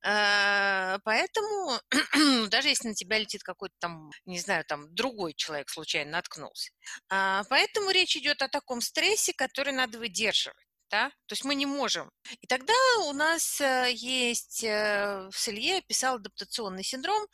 А, 0.03 1.00
поэтому 1.03 1.80
даже 2.50 2.70
если 2.70 2.89
на 2.89 2.96
тебя 2.96 3.18
летит 3.18 3.44
какой-то 3.44 3.75
там, 3.80 4.12
не 4.25 4.39
знаю, 4.39 4.63
там 4.65 4.94
другой 4.94 5.34
человек 5.34 5.70
случайно 5.70 6.12
наткнулся. 6.12 6.72
А, 7.10 7.44
поэтому 7.63 7.91
речь 7.91 8.17
идет 8.17 8.41
о 8.41 8.50
таком 8.50 8.82
стрессе, 8.82 9.34
который 9.34 9.74
надо 9.74 9.98
выдерживать. 9.98 10.58
Да? 10.89 11.10
То 11.27 11.34
есть 11.34 11.43
мы 11.43 11.55
не 11.55 11.65
можем. 11.65 12.12
И 12.41 12.48
тогда 12.48 12.74
у 13.08 13.13
нас 13.13 13.60
э, 13.62 13.91
есть, 13.93 14.63
э, 14.63 15.27
в 15.32 15.39
Селье 15.39 15.77
описал 15.77 16.15
адаптационный 16.15 16.84
синдром. 16.84 17.25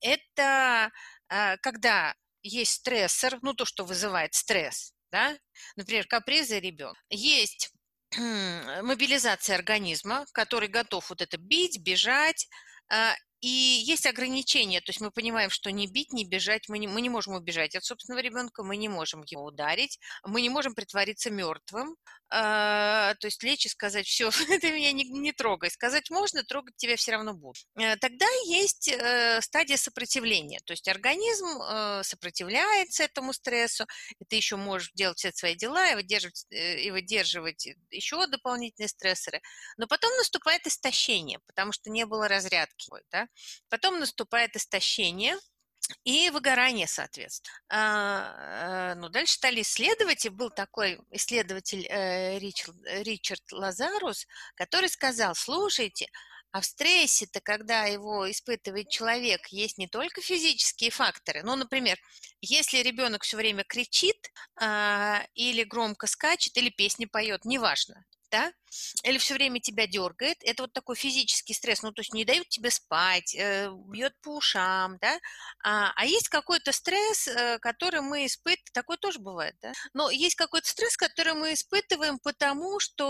Это 0.00 0.90
э, 1.30 1.56
когда 1.58 2.14
есть 2.42 2.72
стрессор, 2.72 3.38
ну 3.42 3.54
то, 3.54 3.64
что 3.64 3.84
вызывает 3.84 4.34
стресс, 4.34 4.92
да, 5.10 5.36
например, 5.76 6.06
капризы 6.06 6.60
ребенка. 6.60 7.00
Есть 7.08 7.70
мобилизация 8.16 9.56
организма, 9.56 10.26
который 10.32 10.68
готов 10.68 11.08
вот 11.10 11.20
это 11.20 11.36
бить, 11.36 11.78
бежать, 11.78 12.48
и 13.40 13.48
есть 13.48 14.06
ограничения, 14.06 14.80
то 14.80 14.90
есть 14.90 15.00
мы 15.00 15.10
понимаем, 15.10 15.50
что 15.50 15.70
не 15.70 15.86
бить, 15.86 16.12
не 16.12 16.24
бежать, 16.24 16.68
мы 16.68 16.78
не, 16.78 16.88
мы 16.88 17.00
не 17.00 17.08
можем 17.08 17.34
убежать 17.34 17.76
от 17.76 17.84
собственного 17.84 18.20
ребенка, 18.20 18.64
мы 18.64 18.76
не 18.76 18.88
можем 18.88 19.22
его 19.26 19.44
ударить, 19.44 19.98
мы 20.24 20.42
не 20.42 20.48
можем 20.48 20.74
притвориться 20.74 21.30
мертвым, 21.30 21.96
э, 22.30 23.14
то 23.14 23.26
есть 23.26 23.42
лечь 23.44 23.66
и 23.66 23.68
сказать, 23.68 24.06
все, 24.06 24.30
ты 24.60 24.72
меня 24.72 24.90
не, 24.92 25.04
не 25.04 25.32
трогай. 25.32 25.70
Сказать 25.70 26.10
можно, 26.10 26.42
трогать 26.42 26.76
тебя 26.76 26.96
все 26.96 27.12
равно 27.12 27.32
будут. 27.32 27.64
Э, 27.78 27.96
тогда 27.96 28.26
есть 28.46 28.88
э, 28.88 29.40
стадия 29.40 29.76
сопротивления, 29.76 30.58
то 30.64 30.72
есть 30.72 30.88
организм 30.88 31.46
э, 31.46 32.02
сопротивляется 32.02 33.04
этому 33.04 33.32
стрессу, 33.32 33.86
и 34.18 34.24
ты 34.24 34.36
еще 34.36 34.56
можешь 34.56 34.90
делать 34.94 35.18
все 35.18 35.30
свои 35.32 35.54
дела 35.54 35.92
и 35.92 35.94
выдерживать, 35.94 36.44
э, 36.50 36.80
и 36.80 36.90
выдерживать 36.90 37.68
еще 37.90 38.26
дополнительные 38.26 38.88
стрессоры, 38.88 39.40
но 39.76 39.86
потом 39.86 40.10
наступает 40.16 40.66
истощение, 40.66 41.38
потому 41.46 41.70
что 41.70 41.88
не 41.90 42.04
было 42.04 42.26
разрядки, 42.26 42.88
да, 43.12 43.27
Потом 43.68 43.98
наступает 44.00 44.56
истощение, 44.56 45.36
и 46.04 46.30
выгорание, 46.30 46.86
соответственно. 46.86 47.54
А, 47.70 48.92
э, 48.92 48.94
ну, 48.96 49.08
дальше 49.08 49.34
стали 49.34 49.62
исследовать, 49.62 50.26
и 50.26 50.28
был 50.28 50.50
такой 50.50 51.00
исследователь 51.10 51.86
э, 51.88 52.38
Ричард, 52.38 52.76
Ричард 52.84 53.52
Лазарус, 53.52 54.26
который 54.54 54.88
сказал, 54.88 55.34
слушайте, 55.34 56.08
а 56.50 56.60
в 56.60 56.64
стрессе-то, 56.64 57.40
когда 57.40 57.84
его 57.84 58.30
испытывает 58.30 58.88
человек, 58.88 59.46
есть 59.48 59.78
не 59.78 59.86
только 59.86 60.22
физические 60.22 60.90
факторы. 60.90 61.42
Ну, 61.42 61.56
например, 61.56 61.98
если 62.40 62.78
ребенок 62.78 63.22
все 63.22 63.36
время 63.36 63.64
кричит 63.64 64.30
а, 64.56 65.26
или 65.34 65.64
громко 65.64 66.06
скачет, 66.06 66.56
или 66.56 66.70
песни 66.70 67.04
поет, 67.04 67.44
неважно, 67.44 68.04
да, 68.30 68.52
или 69.02 69.18
все 69.18 69.34
время 69.34 69.60
тебя 69.60 69.86
дергает, 69.86 70.38
это 70.42 70.64
вот 70.64 70.72
такой 70.72 70.96
физический 70.96 71.54
стресс, 71.54 71.82
ну, 71.82 71.92
то 71.92 72.00
есть 72.00 72.12
не 72.12 72.24
дают 72.24 72.48
тебе 72.48 72.70
спать, 72.70 73.34
э, 73.34 73.70
бьет 73.86 74.14
по 74.22 74.36
ушам, 74.36 74.98
да, 75.00 75.18
а, 75.64 75.92
а 75.96 76.04
есть 76.04 76.28
какой-то 76.28 76.72
стресс, 76.72 77.28
э, 77.28 77.58
который 77.60 78.00
мы 78.00 78.26
испытываем, 78.26 78.68
такое 78.72 78.96
тоже 78.96 79.18
бывает, 79.18 79.54
да, 79.62 79.72
но 79.94 80.10
есть 80.10 80.34
какой-то 80.34 80.68
стресс, 80.68 80.96
который 80.96 81.34
мы 81.34 81.54
испытываем 81.54 82.18
потому, 82.18 82.80
что 82.80 83.07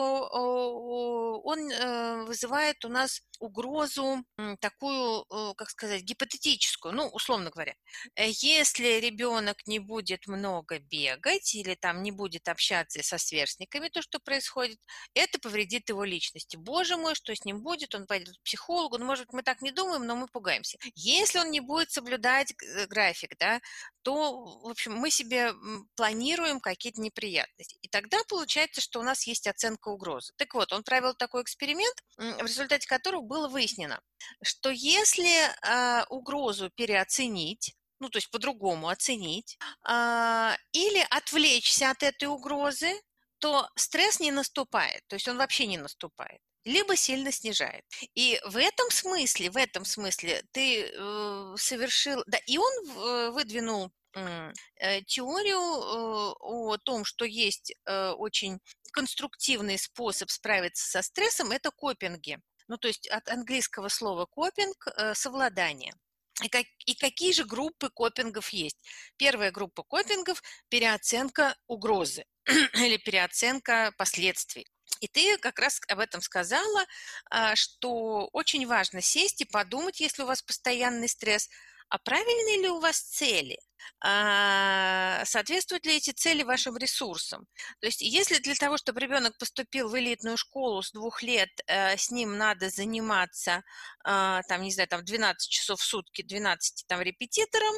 вызывает 2.29 2.85
у 2.85 2.89
нас 2.89 3.23
угрозу 3.41 4.25
такую, 4.61 5.25
как 5.57 5.71
сказать, 5.71 6.03
гипотетическую, 6.03 6.95
ну, 6.95 7.09
условно 7.09 7.51
говоря. 7.51 7.75
Если 8.17 9.01
ребенок 9.01 9.67
не 9.67 9.79
будет 9.79 10.27
много 10.27 10.79
бегать 10.79 11.55
или 11.55 11.75
там 11.75 12.03
не 12.03 12.13
будет 12.13 12.49
общаться 12.49 13.03
со 13.03 13.19
сверстниками, 13.19 13.89
то, 13.89 14.03
что 14.03 14.19
происходит, 14.21 14.79
это 15.15 15.39
повредит 15.39 15.89
его 15.89 16.05
личности. 16.05 16.57
Боже 16.57 16.97
мой, 16.97 17.15
что 17.15 17.35
с 17.35 17.45
ним 17.45 17.63
будет? 17.63 17.95
Он 17.95 18.07
пойдет 18.07 18.37
к 18.39 18.43
психологу. 18.43 18.99
Ну, 18.99 19.07
может 19.07 19.33
мы 19.33 19.43
так 19.43 19.63
не 19.63 19.71
думаем, 19.71 20.07
но 20.07 20.17
мы 20.17 20.27
пугаемся. 20.27 20.79
Если 20.95 21.39
он 21.39 21.51
не 21.51 21.61
будет 21.61 21.91
соблюдать 21.91 22.53
э, 22.63 22.87
график, 22.87 23.37
да, 23.39 23.61
то, 24.03 24.59
в 24.63 24.69
общем, 24.69 24.95
мы 24.95 25.11
себе 25.11 25.53
планируем 25.97 26.61
какие-то 26.61 27.01
неприятности. 27.01 27.79
И 27.83 27.89
тогда 27.89 28.19
получается, 28.29 28.81
что 28.81 29.01
у 29.01 29.03
нас 29.03 29.27
есть 29.27 29.47
оценка 29.47 29.89
угрозы. 29.89 30.33
Так 30.37 30.55
вот, 30.55 30.73
он 30.73 30.83
провел 30.83 31.15
такой 31.15 31.43
эксперимент, 31.43 31.97
в 32.19 32.43
результате 32.43 32.87
которого 32.89 33.23
было 33.23 33.49
выяснено, 33.49 34.01
что 34.43 34.71
если 34.71 35.29
э, 35.29 36.05
угрозу 36.11 36.71
переоценить, 36.71 37.75
ну, 38.01 38.09
то 38.11 38.19
есть 38.19 38.31
по-другому 38.31 38.89
оценить, 38.89 39.59
э, 39.89 40.57
или 40.73 41.07
отвлечься 41.11 41.91
от 41.91 42.03
этой 42.03 42.27
угрозы, 42.27 42.93
то 43.39 43.69
стресс 43.77 44.21
не 44.21 44.33
наступает, 44.33 45.03
то 45.07 45.15
есть 45.15 45.29
он 45.29 45.39
вообще 45.39 45.67
не 45.67 45.79
наступает 45.79 46.41
либо 46.65 46.97
сильно 46.97 47.33
снижает. 47.33 47.85
И 48.15 48.39
в 48.45 48.57
этом 48.57 48.91
смысле, 48.91 49.51
в 49.51 49.57
этом 49.57 49.85
смысле 49.87 50.43
ты 50.53 50.91
э, 50.93 51.55
совершил, 51.57 52.23
да, 52.27 52.39
и 52.47 52.59
он 52.59 52.73
э, 52.91 53.31
выдвинул 53.31 53.91
теорию 55.07 55.59
э, 55.59 56.35
о 56.41 56.77
том, 56.79 57.05
что 57.05 57.25
есть 57.25 57.73
э, 57.85 58.11
очень 58.11 58.59
конструктивный 58.93 59.79
способ 59.79 60.31
справиться 60.31 60.89
со 60.89 61.03
стрессом, 61.03 61.53
это 61.53 61.71
копинги. 61.71 62.39
Ну, 62.69 62.79
то 62.79 62.89
есть 62.89 63.07
от 63.09 63.29
английского 63.29 63.89
слова 63.89 64.27
копинг 64.27 64.89
э,– 64.97 65.15
совладание. 65.15 65.95
И, 66.43 66.49
как, 66.49 66.67
и 66.87 66.95
какие 66.95 67.33
же 67.33 67.45
группы 67.45 67.91
копингов 67.91 68.51
есть? 68.51 68.79
Первая 69.17 69.51
группа 69.51 69.83
копингов– 69.83 70.43
переоценка 70.69 71.57
угрозы. 71.67 72.25
или 72.75 72.97
переоценка 72.97 73.93
последствий. 73.99 74.67
И 75.01 75.09
ты 75.09 75.37
как 75.39 75.59
раз 75.59 75.81
об 75.89 75.99
этом 75.99 76.21
сказала, 76.23 76.87
а, 77.31 77.55
что 77.55 78.29
очень 78.33 78.67
важно 78.67 79.01
сесть 79.01 79.43
и 79.43 79.45
подумать, 79.45 80.01
если 80.01 80.23
у 80.23 80.27
вас 80.27 80.43
постоянный 80.43 81.09
стресс, 81.09 81.49
а 81.89 81.99
правильные 81.99 82.63
ли 82.63 82.69
у 82.69 82.81
вас 82.81 83.01
цели? 83.01 83.59
А, 84.01 85.25
соответствуют 85.25 85.85
ли 85.87 85.97
эти 85.97 86.11
цели 86.11 86.43
вашим 86.43 86.77
ресурсам? 86.77 87.47
То 87.81 87.87
есть 87.87 88.01
если 88.01 88.39
для 88.39 88.55
того, 88.55 88.77
чтобы 88.77 89.01
ребенок 89.01 89.37
поступил 89.39 89.89
в 89.89 89.99
элитную 89.99 90.37
школу 90.37 90.83
с 90.83 90.93
двух 90.93 91.23
лет, 91.23 91.51
э, 91.67 91.97
с 91.97 92.11
ним 92.11 92.37
надо 92.37 92.71
заниматься, 92.71 93.63
а, 94.05 94.43
там, 94.49 94.63
не 94.63 94.73
знаю, 94.73 94.89
там 94.89 95.05
12 95.05 95.51
часов 95.51 95.81
в 95.81 95.85
сутки, 95.85 96.23
12 96.23 96.85
там 96.87 97.01
репетитором, 97.01 97.75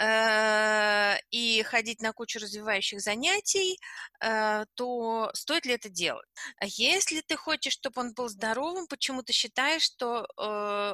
э, 0.00 1.18
и 1.30 1.62
ходить 1.62 2.00
на 2.02 2.12
кучу 2.12 2.38
развивающих 2.40 3.00
занятий, 3.00 3.78
э, 4.20 4.64
то 4.74 5.30
стоит 5.34 5.66
ли 5.66 5.74
это 5.74 5.88
делать? 5.88 6.26
А 6.58 6.66
если 6.66 7.20
ты 7.20 7.36
хочешь, 7.36 7.74
чтобы 7.74 8.00
он 8.00 8.14
был 8.14 8.28
здоровым, 8.28 8.86
почему 8.86 9.22
ты 9.22 9.32
считаешь, 9.32 9.82
что 9.82 10.26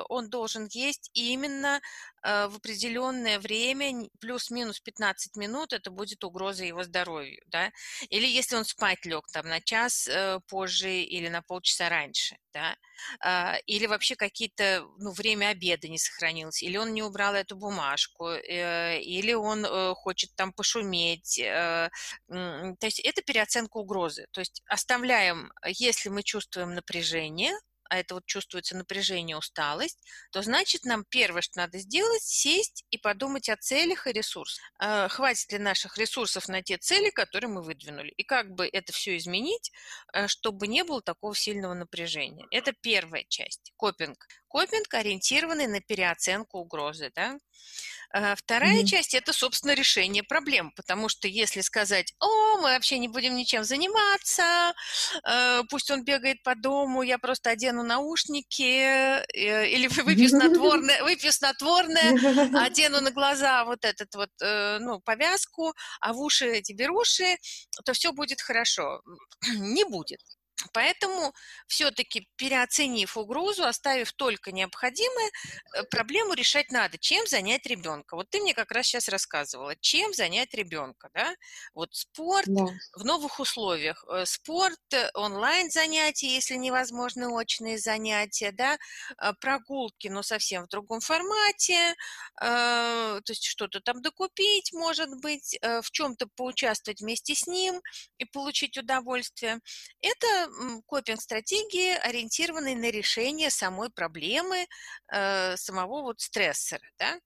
он 0.09 0.29
должен 0.31 0.67
есть 0.71 1.11
именно 1.15 1.81
в 2.23 2.57
определенное 2.57 3.39
время, 3.39 4.09
плюс-минус 4.31 4.79
15 4.81 5.37
минут 5.37 5.73
это 5.73 5.91
будет 5.91 6.23
угроза 6.23 6.65
его 6.65 6.85
здоровью, 6.85 7.43
да, 7.47 7.73
или 8.11 8.27
если 8.29 8.55
он 8.55 8.65
спать 8.65 9.05
лег 9.05 9.27
там 9.33 9.49
на 9.49 9.61
час 9.61 10.07
э, 10.07 10.39
позже 10.47 11.03
или 11.03 11.29
на 11.29 11.43
полчаса 11.43 11.89
раньше, 11.89 12.37
да, 12.55 12.77
а, 13.21 13.57
или 13.67 13.87
вообще 13.87 14.15
какие-то, 14.15 14.87
ну, 14.99 15.11
время 15.11 15.49
обеда 15.49 15.89
не 15.89 15.99
сохранилось, 15.99 16.63
или 16.63 16.77
он 16.77 16.95
не 16.95 17.03
убрал 17.03 17.35
эту 17.35 17.57
бумажку, 17.57 18.29
э, 18.29 19.01
или 19.01 19.33
он 19.33 19.65
э, 19.65 19.95
хочет 19.95 20.31
там 20.37 20.53
пошуметь, 20.53 21.41
то 21.43 21.91
есть 22.87 23.01
это 23.01 23.23
переоценка 23.23 23.79
угрозы, 23.79 24.27
то 24.31 24.41
есть 24.41 24.63
оставляем, 24.67 25.53
если 25.67 26.09
мы 26.09 26.23
чувствуем 26.23 26.75
напряжение, 26.75 27.53
а 27.91 27.99
это 27.99 28.15
вот 28.15 28.25
чувствуется 28.25 28.77
напряжение, 28.77 29.37
усталость, 29.37 29.99
то 30.31 30.43
значит 30.43 30.85
нам 30.85 31.05
первое, 31.05 31.43
что 31.43 31.59
надо 31.59 31.79
сделать, 31.79 32.23
сесть 32.23 32.85
и 32.91 32.97
подумать 32.99 33.49
о 33.49 33.57
целях 33.57 34.07
и 34.07 34.13
ресурсах. 34.13 34.65
Э, 34.81 35.09
хватит 35.09 35.53
ли 35.53 35.59
наших 35.59 35.99
ресурсов 35.99 36.49
на 36.49 36.63
те 36.63 36.79
цели, 36.79 37.11
которые 37.11 37.51
мы 37.51 37.63
выдвинули? 37.63 38.11
И 38.17 38.23
как 38.23 38.53
бы 38.55 38.69
это 38.73 38.93
все 38.93 39.17
изменить, 39.17 39.73
э, 40.13 40.29
чтобы 40.29 40.69
не 40.69 40.85
было 40.85 41.03
такого 41.03 41.35
сильного 41.35 41.75
напряжения? 41.75 42.47
Это 42.53 42.73
первая 42.81 43.25
часть, 43.29 43.73
копинг. 43.77 44.27
Копинг 44.51 44.93
ориентированный 44.93 45.69
на 45.69 45.81
переоценку 45.81 46.59
угрозы, 46.59 47.13
да? 47.15 47.39
А, 48.13 48.35
вторая 48.35 48.83
mm-hmm. 48.83 48.87
часть– 48.87 49.15
это, 49.21 49.33
собственно, 49.33 49.75
решение 49.75 50.25
проблем, 50.25 50.73
потому 50.75 51.09
что 51.09 51.29
если 51.29 51.61
сказать, 51.61 52.13
о, 52.19 52.57
мы 52.57 52.71
вообще 52.71 52.99
не 52.99 53.07
будем 53.07 53.37
ничем 53.37 53.63
заниматься, 53.63 54.75
э, 55.25 55.63
пусть 55.71 55.93
он 55.93 56.03
бегает 56.05 56.43
по 56.43 56.57
дому, 56.57 57.03
я 57.03 57.19
просто 57.19 57.51
одену 57.51 57.85
наушники 57.85 59.23
э, 59.33 59.69
или 59.69 59.87
выпью 59.87 60.29
снотворное, 60.29 61.05
выпью 61.05 61.33
снотворное, 61.33 62.65
одену 62.65 63.01
на 63.01 63.13
глаза 63.13 63.65
вот 63.65 63.85
этот 63.85 64.13
вот, 64.17 64.31
э, 64.43 64.79
ну, 64.81 64.99
повязку, 64.99 65.73
а 66.01 66.13
в 66.13 66.21
уши 66.21 66.47
эти 66.47 66.73
беруши, 66.73 67.37
то 67.85 67.93
все 67.93 68.11
будет 68.13 68.41
хорошо. 68.41 69.01
Не 69.55 69.85
будет. 69.85 70.21
Поэтому 70.73 71.33
все-таки 71.67 72.29
переоценив 72.37 73.17
угрозу, 73.17 73.65
оставив 73.65 74.13
только 74.13 74.53
необходимое, 74.53 75.31
э, 75.75 75.83
проблему 75.85 76.35
решать 76.35 76.71
надо. 76.71 76.99
Чем 76.99 77.27
занять 77.27 77.67
ребенка? 77.67 78.17
Вот 78.17 78.31
ты 78.31 78.41
мне 78.41 78.55
как 78.55 78.71
раз 78.71 78.87
сейчас 78.87 79.09
рассказывала, 79.09 79.75
чем 79.77 80.13
занять 80.15 80.55
ребенка, 80.55 81.11
да? 81.15 81.35
Вот 81.75 81.95
спорт 81.95 82.47
да. 82.47 82.67
в 82.95 83.05
новых 83.05 83.41
условиях, 83.41 84.05
э, 84.13 84.25
спорт, 84.27 84.79
э, 84.93 85.11
онлайн 85.15 85.71
занятия, 85.71 86.29
если 86.35 86.57
невозможны 86.57 87.29
очные 87.29 87.79
занятия, 87.79 88.53
да, 88.53 88.79
прогулки, 89.41 90.09
но 90.09 90.23
совсем 90.23 90.65
в 90.65 90.69
другом 90.69 91.01
формате, 91.01 91.95
то 92.39 93.23
есть 93.29 93.45
что-то 93.45 93.81
там 93.81 94.03
докупить, 94.03 94.73
может 94.73 95.11
быть, 95.21 95.59
в 95.63 95.91
чем-то 95.91 96.27
поучаствовать 96.37 97.01
вместе 97.01 97.35
с 97.35 97.47
ним 97.47 97.81
и 98.19 98.25
получить 98.25 98.77
удовольствие. 98.77 99.61
Это 100.01 100.50
копинг-стратегии, 100.87 101.93
ориентированные 101.95 102.77
на 102.77 102.91
решение 102.91 103.51
самой 103.51 103.91
проблемы, 103.91 104.67
э, 105.13 105.57
самого 105.57 106.03
вот 106.03 106.21
стрессора, 106.21 106.89
да. 106.99 107.21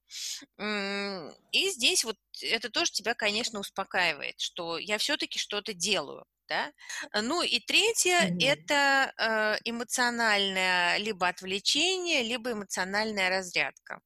И 1.53 1.71
здесь 1.71 2.05
вот 2.05 2.17
это 2.43 2.71
тоже 2.71 2.93
тебя, 2.93 3.15
конечно, 3.15 3.61
успокаивает, 3.61 4.41
что 4.41 4.79
я 4.79 4.99
все-таки 4.99 5.39
что-то 5.39 5.73
делаю, 5.73 6.25
да? 6.49 6.73
Ну 7.15 7.43
и 7.43 7.61
третье 7.61 8.21
mm-hmm. 8.21 8.45
это 8.45 9.13
э, 9.17 9.59
эмоциональное 9.65 10.99
либо 10.99 11.29
отвлечение, 11.29 12.23
либо 12.23 12.53
эмоциональная 12.53 13.29
разрядка. 13.29 14.01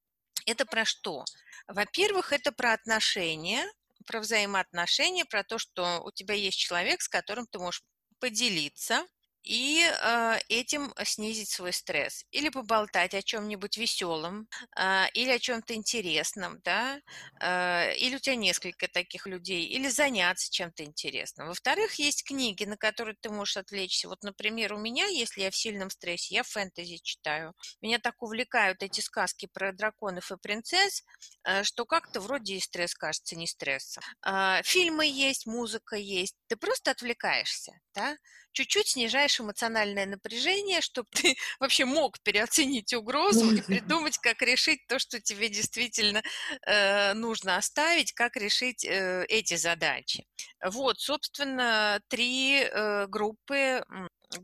Это 0.47 0.65
про 0.65 0.85
что? 0.85 1.25
Во-первых, 1.67 2.33
это 2.33 2.53
про 2.53 2.73
отношения, 2.73 3.71
про 4.07 4.21
взаимоотношения, 4.21 5.25
про 5.27 5.45
то, 5.45 5.59
что 5.59 6.01
у 6.05 6.11
тебя 6.11 6.35
есть 6.35 6.59
человек, 6.59 7.03
с 7.03 7.09
которым 7.09 7.47
ты 7.47 7.59
можешь 7.59 7.83
поделиться, 8.21 9.07
и 9.49 9.83
э, 9.83 10.39
этим 10.51 10.93
снизить 11.05 11.49
свой 11.49 11.73
стресс. 11.73 12.25
Или 12.33 12.51
поболтать 12.51 13.15
о 13.15 13.23
чем-нибудь 13.23 13.79
веселом, 13.79 14.47
э, 14.77 15.07
или 15.15 15.31
о 15.31 15.39
чем-то 15.39 15.73
интересном, 15.75 16.61
да, 16.65 17.01
э, 17.41 17.97
или 17.97 18.17
у 18.17 18.19
тебя 18.19 18.37
несколько 18.37 18.89
таких 18.89 19.27
людей, 19.27 19.65
или 19.65 19.89
заняться 19.89 20.53
чем-то 20.53 20.85
интересным. 20.85 21.49
Во-вторых, 21.49 21.95
есть 21.95 22.25
книги, 22.25 22.65
на 22.65 22.77
которые 22.77 23.17
ты 23.19 23.31
можешь 23.31 23.57
отвлечься. 23.57 24.09
Вот, 24.09 24.23
например, 24.23 24.75
у 24.75 24.79
меня, 24.79 25.07
если 25.07 25.41
я 25.41 25.51
в 25.51 25.57
сильном 25.57 25.89
стрессе, 25.89 26.35
я 26.35 26.43
фэнтези 26.43 26.99
читаю. 26.99 27.55
Меня 27.81 27.99
так 27.99 28.23
увлекают 28.23 28.83
эти 28.83 29.01
сказки 29.01 29.49
про 29.51 29.73
драконов 29.73 30.31
и 30.31 30.37
принцесс, 30.37 31.05
э, 31.45 31.63
что 31.65 31.87
как-то 31.87 32.21
вроде 32.21 32.57
и 32.57 32.61
стресс 32.61 32.95
кажется 32.95 33.35
не 33.35 33.47
стрессом. 33.47 34.03
Э, 34.27 34.61
фильмы 34.63 35.07
есть, 35.07 35.47
музыка 35.47 35.97
есть. 35.97 36.37
Ты 36.49 36.57
просто 36.57 36.91
отвлекаешься, 36.91 37.73
да, 37.95 38.15
чуть-чуть 38.53 38.89
снижаешь 38.89 39.41
эмоциональное 39.41 40.07
напряжение, 40.07 40.81
чтобы 40.81 41.09
ты 41.13 41.37
вообще 41.61 41.85
мог 41.85 42.21
переоценить 42.21 42.93
угрозу 42.95 43.55
и 43.55 43.61
придумать, 43.61 44.19
как 44.19 44.43
решить 44.43 44.87
то, 44.87 44.99
что 44.99 45.21
тебе 45.21 45.49
действительно 45.49 46.23
э, 46.67 47.15
нужно 47.15 47.57
оставить, 47.57 48.13
как 48.13 48.37
решить 48.37 48.85
э, 48.85 49.25
эти 49.29 49.55
задачи. 49.57 50.27
Вот, 50.65 51.01
собственно, 51.01 52.01
три 52.09 52.63
э, 52.63 53.07
группы 53.07 53.85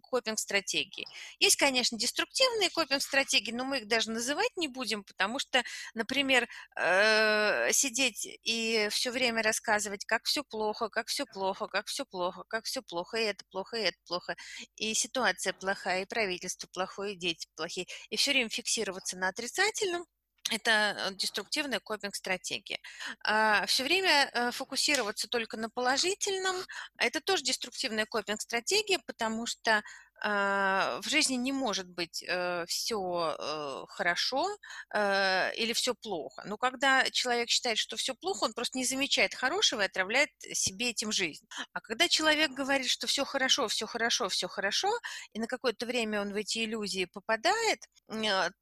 копинг-стратегии. 0.02 1.06
Есть, 1.38 1.56
конечно, 1.56 1.98
деструктивные 1.98 2.70
копинг-стратегии, 2.70 3.52
но 3.52 3.64
мы 3.64 3.78
их 3.78 3.88
даже 3.88 4.10
называть 4.10 4.56
не 4.56 4.68
будем, 4.68 5.04
потому 5.04 5.38
что, 5.38 5.62
например, 5.94 6.48
э, 6.76 7.72
сидеть 7.72 8.26
и 8.42 8.88
все 8.90 9.10
время 9.10 9.42
рассказывать, 9.42 10.04
как 10.04 10.24
все 10.24 10.42
плохо, 10.44 10.88
как 10.88 11.08
все 11.08 11.26
плохо, 11.26 11.66
как 11.66 11.86
все 11.86 12.04
плохо, 12.04 12.44
как 12.48 12.64
все 12.64 12.82
плохо, 12.82 13.18
и 13.18 13.24
это 13.24 13.44
плохо, 13.50 13.76
и 13.76 13.82
это 13.82 13.98
плохо, 14.06 14.36
и 14.76 14.94
ситуация 14.94 15.52
плохая, 15.52 16.02
и 16.02 16.06
правительство 16.06 16.68
плохое, 16.72 17.14
и 17.14 17.18
дети 17.18 17.48
плохие, 17.56 17.86
и 18.10 18.16
все 18.16 18.32
время 18.32 18.48
фиксироваться 18.48 19.16
на 19.16 19.28
отрицательном, 19.28 20.06
это 20.50 20.96
э, 20.96 21.14
деструктивная 21.14 21.80
копинг-стратегия. 21.80 22.78
А, 23.24 23.64
Все 23.66 23.84
время 23.84 24.30
э, 24.32 24.50
фокусироваться 24.50 25.28
только 25.28 25.56
на 25.56 25.70
положительном– 25.70 26.56
это 26.98 27.20
тоже 27.20 27.42
деструктивная 27.42 28.06
копинг-стратегия, 28.06 28.98
потому 29.06 29.46
что 29.46 29.82
в 30.22 31.02
жизни 31.04 31.34
не 31.34 31.52
может 31.52 31.86
быть 31.86 32.24
э, 32.26 32.64
все 32.66 33.36
э, 33.38 33.84
хорошо 33.88 34.48
э, 34.94 35.54
или 35.56 35.72
все 35.74 35.94
плохо. 35.94 36.42
Но 36.46 36.56
когда 36.56 37.04
человек 37.10 37.50
считает, 37.50 37.76
что 37.76 37.96
все 37.96 38.14
плохо, 38.14 38.44
он 38.44 38.54
просто 38.54 38.78
не 38.78 38.84
замечает 38.84 39.34
хорошего 39.34 39.82
и 39.82 39.86
отравляет 39.86 40.30
себе 40.52 40.90
этим 40.90 41.12
жизнь. 41.12 41.46
А 41.72 41.80
когда 41.80 42.08
человек 42.08 42.52
говорит, 42.52 42.88
что 42.88 43.06
все 43.06 43.24
хорошо, 43.24 43.68
все 43.68 43.86
хорошо, 43.86 44.28
все 44.28 44.48
хорошо, 44.48 44.88
и 45.34 45.38
на 45.38 45.46
какое-то 45.46 45.84
время 45.84 46.22
он 46.22 46.32
в 46.32 46.36
эти 46.36 46.64
иллюзии 46.64 47.04
попадает, 47.04 47.80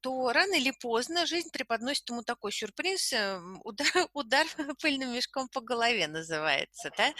то 0.01 0.31
рано 0.33 0.55
или 0.55 0.71
поздно 0.81 1.25
жизнь 1.25 1.49
преподносит 1.51 2.09
ему 2.09 2.23
такой 2.23 2.51
сюрприз, 2.51 3.13
удар, 3.63 3.87
удар 4.13 4.47
пыльным 4.81 5.13
мешком 5.13 5.47
по 5.47 5.61
голове 5.61 6.07
называется, 6.07 6.91
да? 6.97 7.13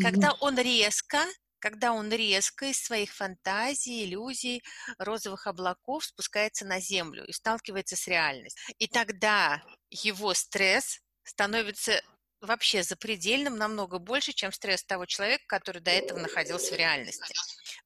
когда 0.00 0.32
он 0.40 0.56
резко 0.58 1.26
когда 1.62 1.92
он 1.92 2.10
резко 2.12 2.66
из 2.66 2.82
своих 2.82 3.14
фантазий, 3.14 4.04
иллюзий, 4.04 4.64
розовых 4.98 5.46
облаков 5.46 6.04
спускается 6.04 6.66
на 6.66 6.80
землю 6.80 7.24
и 7.24 7.32
сталкивается 7.32 7.94
с 7.94 8.08
реальностью. 8.08 8.74
И 8.78 8.88
тогда 8.88 9.62
его 9.88 10.34
стресс 10.34 10.98
становится 11.22 12.02
вообще 12.40 12.82
запредельным 12.82 13.56
намного 13.56 14.00
больше, 14.00 14.32
чем 14.32 14.50
стресс 14.50 14.82
того 14.82 15.06
человека, 15.06 15.44
который 15.46 15.80
до 15.80 15.92
этого 15.92 16.18
находился 16.18 16.74
в 16.74 16.76
реальности. 16.76 17.32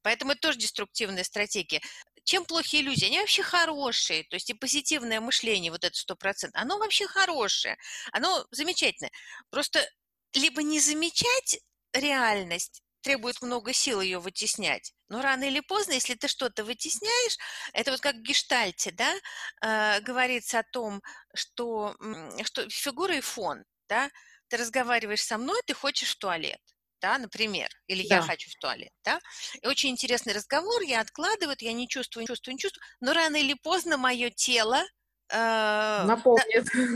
Поэтому 0.01 0.31
это 0.31 0.41
тоже 0.41 0.57
деструктивная 0.57 1.23
стратегия. 1.23 1.79
Чем 2.23 2.45
плохие 2.45 2.81
иллюзии? 2.81 3.05
Они 3.05 3.19
вообще 3.19 3.43
хорошие. 3.43 4.23
То 4.23 4.37
есть 4.37 4.49
и 4.49 4.55
позитивное 4.55 5.21
мышление, 5.21 5.71
вот 5.71 5.83
это 5.83 5.95
сто 5.95 6.15
процентов, 6.15 6.59
оно 6.59 6.79
вообще 6.79 7.05
хорошее. 7.05 7.77
Оно 8.11 8.43
замечательное. 8.49 9.11
Просто 9.51 9.87
либо 10.33 10.63
не 10.63 10.79
замечать 10.79 11.59
реальность, 11.93 12.81
требует 13.07 13.41
много 13.41 13.71
сил 13.71 14.01
ее 14.01 14.19
вытеснять. 14.19 14.93
Но 15.07 15.21
рано 15.21 15.45
или 15.45 15.61
поздно, 15.61 15.93
если 15.93 16.15
ты 16.15 16.27
что-то 16.27 16.65
вытесняешь, 16.65 17.37
это 17.71 17.91
вот 17.91 18.01
как 18.01 18.15
в 18.15 18.21
гештальте, 18.21 18.91
да, 18.91 19.13
э, 19.61 20.01
говорится 20.01 20.59
о 20.59 20.63
том, 20.63 21.01
что, 21.33 21.95
что 22.43 22.69
фигура 22.69 23.15
и 23.15 23.21
фон, 23.21 23.63
да, 23.87 24.09
ты 24.49 24.57
разговариваешь 24.57 25.23
со 25.23 25.37
мной, 25.37 25.57
ты 25.65 25.73
хочешь 25.73 26.09
в 26.09 26.17
туалет, 26.19 26.59
да, 26.99 27.17
например, 27.17 27.69
или 27.87 28.05
да. 28.09 28.15
я 28.15 28.21
хочу 28.21 28.49
в 28.49 28.55
туалет, 28.55 28.91
да, 29.05 29.21
и 29.61 29.67
очень 29.67 29.91
интересный 29.91 30.33
разговор, 30.33 30.81
я 30.81 30.99
откладываю, 30.99 31.55
я 31.61 31.71
не 31.71 31.87
чувствую, 31.87 32.23
не 32.23 32.27
чувствую, 32.27 32.55
не 32.55 32.59
чувствую, 32.59 32.83
но 32.99 33.13
рано 33.13 33.37
или 33.37 33.53
поздно 33.53 33.95
мое 33.95 34.31
тело 34.31 34.83
Э, 35.29 36.07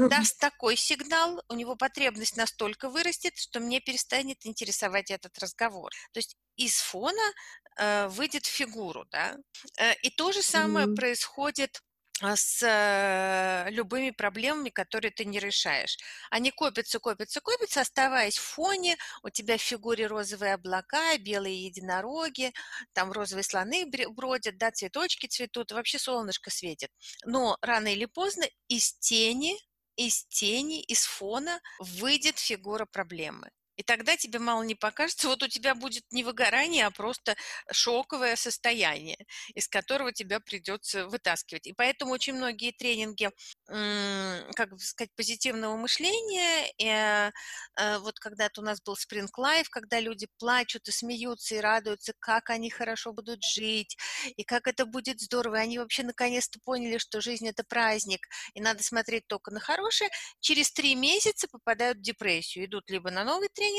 даст 0.10 0.40
такой 0.40 0.76
сигнал, 0.78 1.44
у 1.50 1.56
него 1.56 1.76
потребность 1.76 2.38
настолько 2.38 2.90
вырастет, 2.90 3.38
что 3.38 3.60
мне 3.60 3.82
перестанет 3.82 4.46
интересовать 4.46 5.12
этот 5.12 5.38
разговор. 5.40 5.92
То 6.14 6.20
есть 6.20 6.38
из 6.56 6.80
фона 6.80 7.34
э, 7.78 8.08
выйдет 8.08 8.46
фигуру, 8.46 9.06
да. 9.12 9.38
Э, 9.78 9.94
и 10.02 10.10
то 10.10 10.32
же 10.32 10.42
самое 10.42 10.88
mm-hmm. 10.88 10.96
происходит 10.96 11.82
с 12.22 12.62
э, 12.62 13.72
любыми 13.72 14.12
проблемами, 14.12 14.70
которые 14.70 15.12
ты 15.12 15.26
не 15.26 15.40
решаешь. 15.40 15.98
Они 16.30 16.52
копятся, 16.52 17.00
копятся, 17.00 17.42
копятся, 17.42 17.82
оставаясь 17.82 18.38
в 18.38 18.44
фоне. 18.44 18.98
У 19.24 19.30
тебя 19.30 19.58
в 19.58 19.62
фигуре 19.62 20.08
розовые 20.08 20.54
облака, 20.54 21.18
белые 21.18 21.66
единороги, 21.66 22.52
там 22.94 23.12
розовые 23.12 23.44
слоны 23.44 23.90
бродят, 24.10 24.58
да, 24.58 24.72
цветочки 24.72 25.28
цветут, 25.28 25.72
вообще 25.72 25.98
солнышко 25.98 26.52
светит. 26.52 26.92
Но 27.26 27.58
рано 27.62 27.88
или 27.88 28.06
поздно 28.06 28.46
из 28.68 28.94
тени 28.94 29.58
из 29.98 30.26
тени, 30.26 30.82
из 30.82 31.06
фона 31.06 31.60
выйдет 31.80 32.40
фигура 32.40 32.86
проблемы. 32.86 33.52
И 33.78 33.84
тогда 33.84 34.18
тебе 34.18 34.40
мало 34.40 34.64
не 34.64 34.76
покажется, 34.76 35.28
вот 35.28 35.44
у 35.44 35.48
тебя 35.48 35.76
будет 35.76 36.04
не 36.12 36.24
выгорание, 36.24 36.86
а 36.86 36.92
просто 36.92 37.36
шоковое 37.72 38.36
состояние, 38.36 39.18
из 39.56 39.68
которого 39.68 40.12
тебя 40.12 40.40
придется 40.40 41.08
вытаскивать. 41.08 41.68
И 41.68 41.74
поэтому 41.74 42.12
очень 42.14 42.34
многие 42.34 42.72
тренинги, 42.72 43.30
как 43.68 44.70
бы 44.70 44.80
сказать, 44.80 45.12
позитивного 45.16 45.78
мышления, 45.78 46.72
и, 46.78 46.86
э, 46.88 47.98
вот 48.00 48.20
когда-то 48.20 48.62
у 48.62 48.64
нас 48.64 48.82
был 48.82 48.96
Spring 48.96 49.28
Life, 49.38 49.68
когда 49.70 50.00
люди 50.00 50.28
плачут 50.38 50.88
и 50.88 50.92
смеются 50.92 51.56
и 51.56 51.60
радуются, 51.60 52.14
как 52.20 52.50
они 52.50 52.70
хорошо 52.70 53.14
будут 53.14 53.44
жить, 53.44 53.98
и 54.36 54.44
как 54.44 54.68
это 54.68 54.86
будет 54.86 55.20
здорово. 55.22 55.56
И 55.56 55.60
они 55.60 55.80
вообще 55.80 56.04
наконец-то 56.04 56.60
поняли, 56.64 56.98
что 56.98 57.22
жизнь 57.22 57.48
это 57.48 57.64
праздник, 57.64 58.28
и 58.54 58.62
надо 58.62 58.84
смотреть 58.84 59.28
только 59.28 59.52
на 59.52 59.60
хорошее. 59.60 60.10
Через 60.40 60.72
три 60.72 60.96
месяца 60.96 61.48
попадают 61.48 62.00
в 62.00 62.02
депрессию, 62.02 62.66
идут 62.66 62.90
либо 62.90 63.10
на 63.12 63.24
новый 63.24 63.50
тренинг, 63.50 63.71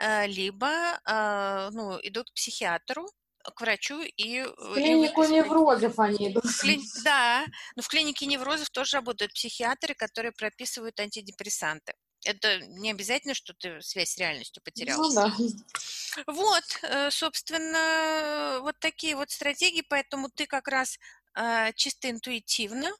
э, 0.00 0.26
либо 0.26 0.68
э, 1.06 1.70
ну, 1.72 1.98
идут 2.02 2.30
к 2.30 2.34
психиатру, 2.34 3.08
к 3.42 3.60
врачу 3.60 4.00
и... 4.02 4.42
В 4.42 4.74
клинику 4.74 5.24
неврозов 5.24 5.98
они 5.98 6.30
идут. 6.30 6.44
Кли... 6.60 6.80
Да, 7.04 7.44
но 7.76 7.82
в 7.82 7.88
клинике 7.88 8.26
неврозов 8.26 8.70
тоже 8.70 8.98
работают 8.98 9.32
психиатры, 9.32 9.94
которые 9.94 10.32
прописывают 10.32 10.98
антидепрессанты. 11.00 11.94
Это 12.24 12.60
не 12.60 12.92
обязательно, 12.92 13.34
что 13.34 13.52
ты 13.54 13.80
связь 13.80 14.10
с 14.10 14.18
реальностью 14.18 14.62
потерял. 14.62 14.96
Ну 14.98 15.12
да. 15.12 15.32
Вот, 16.26 16.64
э, 16.82 17.10
собственно, 17.10 18.60
вот 18.60 18.76
такие 18.78 19.16
вот 19.16 19.30
стратегии, 19.30 19.84
поэтому 19.88 20.28
ты 20.28 20.46
как 20.46 20.68
раз 20.68 20.98
чисто 21.76 22.10
интуитивно 22.10 22.90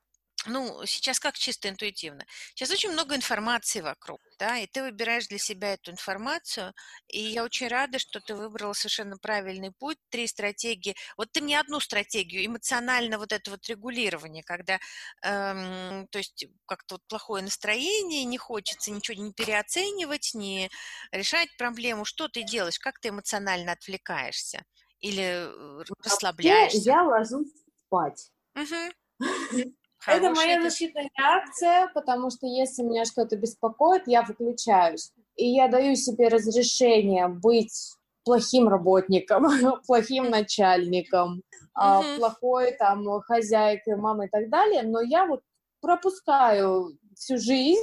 ну, 0.47 0.85
сейчас 0.87 1.21
как 1.21 1.35
чисто 1.37 1.69
интуитивно? 1.69 2.25
Сейчас 2.55 2.71
очень 2.71 2.91
много 2.93 3.15
информации 3.15 3.81
вокруг, 3.81 4.21
да, 4.39 4.59
и 4.59 4.67
ты 4.67 4.83
выбираешь 4.83 5.29
для 5.29 5.39
себя 5.39 5.75
эту 5.75 5.91
информацию, 5.93 6.73
и 7.09 7.21
я 7.21 7.45
очень 7.45 7.69
рада, 7.69 7.99
что 7.99 8.21
ты 8.21 8.35
выбрала 8.35 8.73
совершенно 8.73 9.17
правильный 9.19 9.73
путь, 9.73 9.99
три 10.11 10.27
стратегии. 10.27 10.97
Вот 11.17 11.31
ты 11.33 11.41
мне 11.41 11.61
одну 11.61 11.81
стратегию, 11.81 12.45
эмоционально 12.45 13.19
вот 13.19 13.33
это 13.33 13.51
вот 13.51 13.67
регулирование, 13.69 14.43
когда, 14.43 14.79
эм, 15.23 16.09
то 16.09 16.19
есть 16.19 16.47
как-то 16.67 16.97
вот 16.97 17.03
плохое 17.09 17.43
настроение, 17.45 18.25
не 18.25 18.39
хочется 18.39 18.91
ничего 18.91 19.23
не 19.23 19.33
переоценивать, 19.33 20.33
не 20.35 20.71
решать 21.13 21.57
проблему. 21.57 22.05
Что 22.05 22.29
ты 22.29 22.43
делаешь? 22.43 22.79
Как 22.79 22.99
ты 22.99 23.09
эмоционально 23.09 23.73
отвлекаешься? 23.73 24.65
Или 25.01 25.23
э, 25.23 25.83
расслабляешься? 26.05 26.79
Я 26.91 27.03
ложусь 27.05 27.53
спать. 27.87 28.31
Угу. 28.55 28.93
Хорошая 30.05 30.31
это 30.31 30.35
моя 30.35 30.63
защитная 30.63 31.09
реакция, 31.17 31.89
потому 31.95 32.31
что 32.31 32.47
если 32.47 32.83
меня 32.83 33.05
что-то 33.05 33.37
беспокоит, 33.37 34.03
я 34.07 34.23
выключаюсь. 34.23 35.13
И 35.37 35.49
я 35.49 35.69
даю 35.69 35.95
себе 35.95 36.29
разрешение 36.29 37.29
быть 37.29 37.95
плохим 38.25 38.69
работником, 38.69 39.47
плохим 39.87 40.29
начальником, 40.29 41.43
mm-hmm. 41.79 42.17
плохой 42.19 42.73
там 42.73 43.21
хозяйкой, 43.21 43.97
мамой 43.97 44.27
и 44.27 44.31
так 44.31 44.49
далее, 44.51 44.83
но 44.83 45.01
я 45.01 45.27
вот 45.27 45.43
пропускаю 45.81 46.97
всю 47.17 47.39
жизнь 47.39 47.81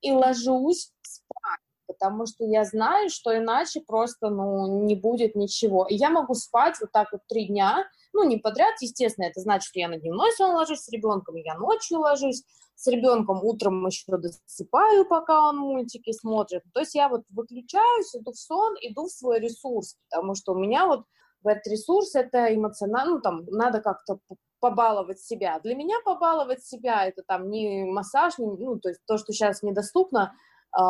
и 0.00 0.12
ложусь 0.12 0.92
спать, 1.02 1.60
потому 1.86 2.26
что 2.26 2.44
я 2.44 2.64
знаю, 2.64 3.10
что 3.10 3.36
иначе 3.36 3.80
просто, 3.80 4.30
ну, 4.30 4.84
не 4.84 4.94
будет 4.94 5.34
ничего. 5.34 5.86
И 5.86 5.96
я 5.96 6.10
могу 6.10 6.34
спать 6.34 6.76
вот 6.80 6.92
так 6.92 7.08
вот 7.12 7.22
три 7.28 7.46
дня, 7.46 7.84
ну, 8.12 8.24
не 8.24 8.38
подряд, 8.38 8.74
естественно, 8.80 9.26
это 9.26 9.40
значит, 9.40 9.68
что 9.68 9.78
я 9.78 9.88
на 9.88 9.98
дневной 9.98 10.32
сон 10.32 10.54
ложусь 10.54 10.80
с 10.80 10.88
ребенком, 10.88 11.36
я 11.36 11.54
ночью 11.54 12.00
ложусь 12.00 12.42
с 12.74 12.86
ребенком, 12.86 13.44
утром 13.44 13.86
еще 13.86 14.16
досыпаю, 14.16 15.04
пока 15.06 15.48
он 15.48 15.58
мультики 15.58 16.12
смотрит. 16.12 16.62
То 16.72 16.80
есть 16.80 16.94
я 16.94 17.08
вот 17.08 17.22
выключаюсь, 17.28 18.14
иду 18.16 18.32
в 18.32 18.38
сон, 18.38 18.74
иду 18.80 19.06
в 19.06 19.10
свой 19.10 19.38
ресурс, 19.38 19.96
потому 20.08 20.34
что 20.34 20.52
у 20.52 20.58
меня 20.58 20.86
вот 20.86 21.04
в 21.42 21.48
этот 21.48 21.66
ресурс 21.66 22.14
это 22.14 22.54
эмоционально, 22.54 23.16
ну, 23.16 23.20
там, 23.20 23.44
надо 23.46 23.80
как-то 23.80 24.18
побаловать 24.60 25.20
себя. 25.20 25.58
Для 25.60 25.74
меня 25.74 25.96
побаловать 26.04 26.64
себя 26.64 27.06
это 27.06 27.22
там 27.26 27.50
не 27.50 27.84
массаж, 27.84 28.38
не, 28.38 28.46
ну, 28.46 28.78
то 28.78 28.88
есть 28.90 29.00
то, 29.06 29.18
что 29.18 29.32
сейчас 29.32 29.62
недоступно, 29.62 30.34
э, 30.78 30.80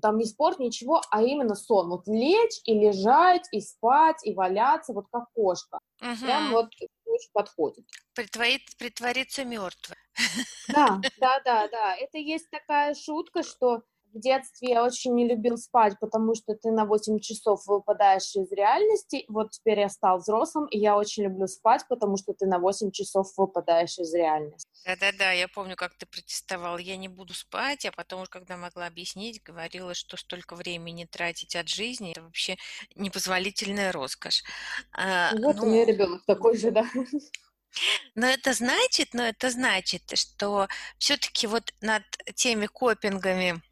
там 0.00 0.18
не 0.18 0.24
спорт, 0.24 0.58
ничего, 0.58 1.02
а 1.10 1.22
именно 1.22 1.54
сон. 1.54 1.88
Вот 1.88 2.06
лечь 2.06 2.60
и 2.64 2.74
лежать, 2.74 3.46
и 3.52 3.60
спать, 3.60 4.24
и 4.24 4.34
валяться, 4.34 4.92
вот 4.92 5.06
как 5.10 5.24
кошка. 5.34 5.78
Угу. 6.00 6.24
Прям 6.24 6.50
вот 6.50 6.70
очень 7.04 7.30
подходит. 7.32 7.84
Притворит, 8.14 8.62
притвориться 8.78 9.44
мертвой. 9.44 9.96
Да, 10.68 11.00
да, 11.20 11.40
да, 11.44 11.68
да. 11.68 11.96
Это 11.96 12.18
есть 12.18 12.50
такая 12.50 12.94
шутка, 12.94 13.42
что 13.42 13.82
в 14.12 14.20
детстве 14.20 14.70
я 14.70 14.84
очень 14.84 15.14
не 15.14 15.28
любил 15.28 15.56
спать, 15.56 15.94
потому 16.00 16.34
что 16.34 16.54
ты 16.54 16.70
на 16.70 16.84
8 16.84 17.20
часов 17.20 17.66
выпадаешь 17.66 18.34
из 18.34 18.50
реальности. 18.52 19.24
Вот 19.28 19.50
теперь 19.50 19.80
я 19.80 19.88
стал 19.88 20.18
взрослым, 20.18 20.66
и 20.66 20.78
я 20.78 20.96
очень 20.96 21.24
люблю 21.24 21.46
спать, 21.46 21.84
потому 21.88 22.16
что 22.16 22.32
ты 22.32 22.46
на 22.46 22.58
8 22.58 22.90
часов 22.90 23.32
выпадаешь 23.36 23.98
из 23.98 24.12
реальности. 24.14 24.68
Да-да-да, 24.84 25.32
я 25.32 25.48
помню, 25.48 25.76
как 25.76 25.94
ты 25.96 26.06
протестовал. 26.06 26.78
Я 26.78 26.96
не 26.96 27.08
буду 27.08 27.34
спать, 27.34 27.84
а 27.86 27.92
потом, 27.92 28.26
когда 28.26 28.56
могла 28.56 28.86
объяснить, 28.86 29.42
говорила, 29.42 29.94
что 29.94 30.16
столько 30.16 30.54
времени 30.54 31.04
тратить 31.04 31.56
от 31.56 31.68
жизни, 31.68 32.12
это 32.12 32.22
вообще 32.22 32.56
непозволительная 32.94 33.92
роскошь. 33.92 34.42
А, 34.92 35.30
вот 35.32 35.56
ну... 35.56 35.62
у 35.62 35.66
меня 35.66 35.84
ребенок 35.84 36.24
такой 36.26 36.56
же, 36.56 36.70
да. 36.70 36.84
Но 38.14 38.26
это 38.26 38.52
значит, 38.52 39.14
но 39.14 39.22
это 39.22 39.50
значит, 39.50 40.02
что 40.14 40.68
все-таки 40.98 41.46
вот 41.46 41.72
над 41.80 42.02
теми 42.34 42.66
копингами 42.66 43.62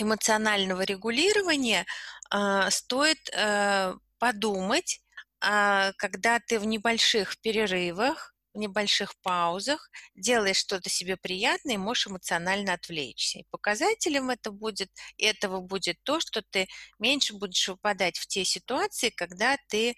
эмоционального 0.00 0.82
регулирования 0.82 1.86
э, 2.32 2.70
стоит 2.70 3.18
э, 3.32 3.94
подумать, 4.18 5.00
э, 5.40 5.92
когда 5.96 6.40
ты 6.40 6.58
в 6.58 6.64
небольших 6.64 7.38
перерывах, 7.40 8.34
в 8.56 8.58
небольших 8.58 9.14
паузах 9.22 9.90
делаешь 10.14 10.56
что-то 10.56 10.88
себе 10.88 11.16
приятное 11.16 11.74
и 11.74 11.78
можешь 11.78 12.06
эмоционально 12.08 12.72
отвлечься. 12.72 13.40
И 13.40 13.46
показателем 13.50 14.30
это 14.30 14.50
будет, 14.50 14.90
этого 15.18 15.60
будет 15.60 15.98
то, 16.02 16.20
что 16.20 16.42
ты 16.50 16.66
меньше 16.98 17.34
будешь 17.34 17.68
выпадать 17.68 18.18
в 18.18 18.26
те 18.26 18.44
ситуации, 18.44 19.10
когда 19.10 19.58
ты 19.68 19.90
а, 19.90 19.94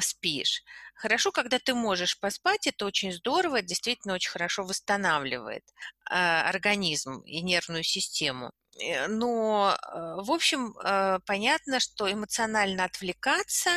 спишь. 0.00 0.62
Хорошо, 0.94 1.32
когда 1.32 1.58
ты 1.58 1.74
можешь 1.74 2.18
поспать, 2.18 2.66
это 2.66 2.86
очень 2.86 3.12
здорово, 3.12 3.62
действительно 3.62 4.14
очень 4.14 4.30
хорошо 4.30 4.64
восстанавливает 4.64 5.64
а, 6.10 6.48
организм 6.48 7.20
и 7.20 7.42
нервную 7.42 7.84
систему. 7.84 8.52
Э, 8.78 9.06
но, 9.08 9.76
э, 9.76 10.16
в 10.22 10.30
общем, 10.30 10.76
э, 10.78 11.18
понятно, 11.26 11.80
что 11.80 12.10
эмоционально 12.10 12.84
отвлекаться, 12.84 13.70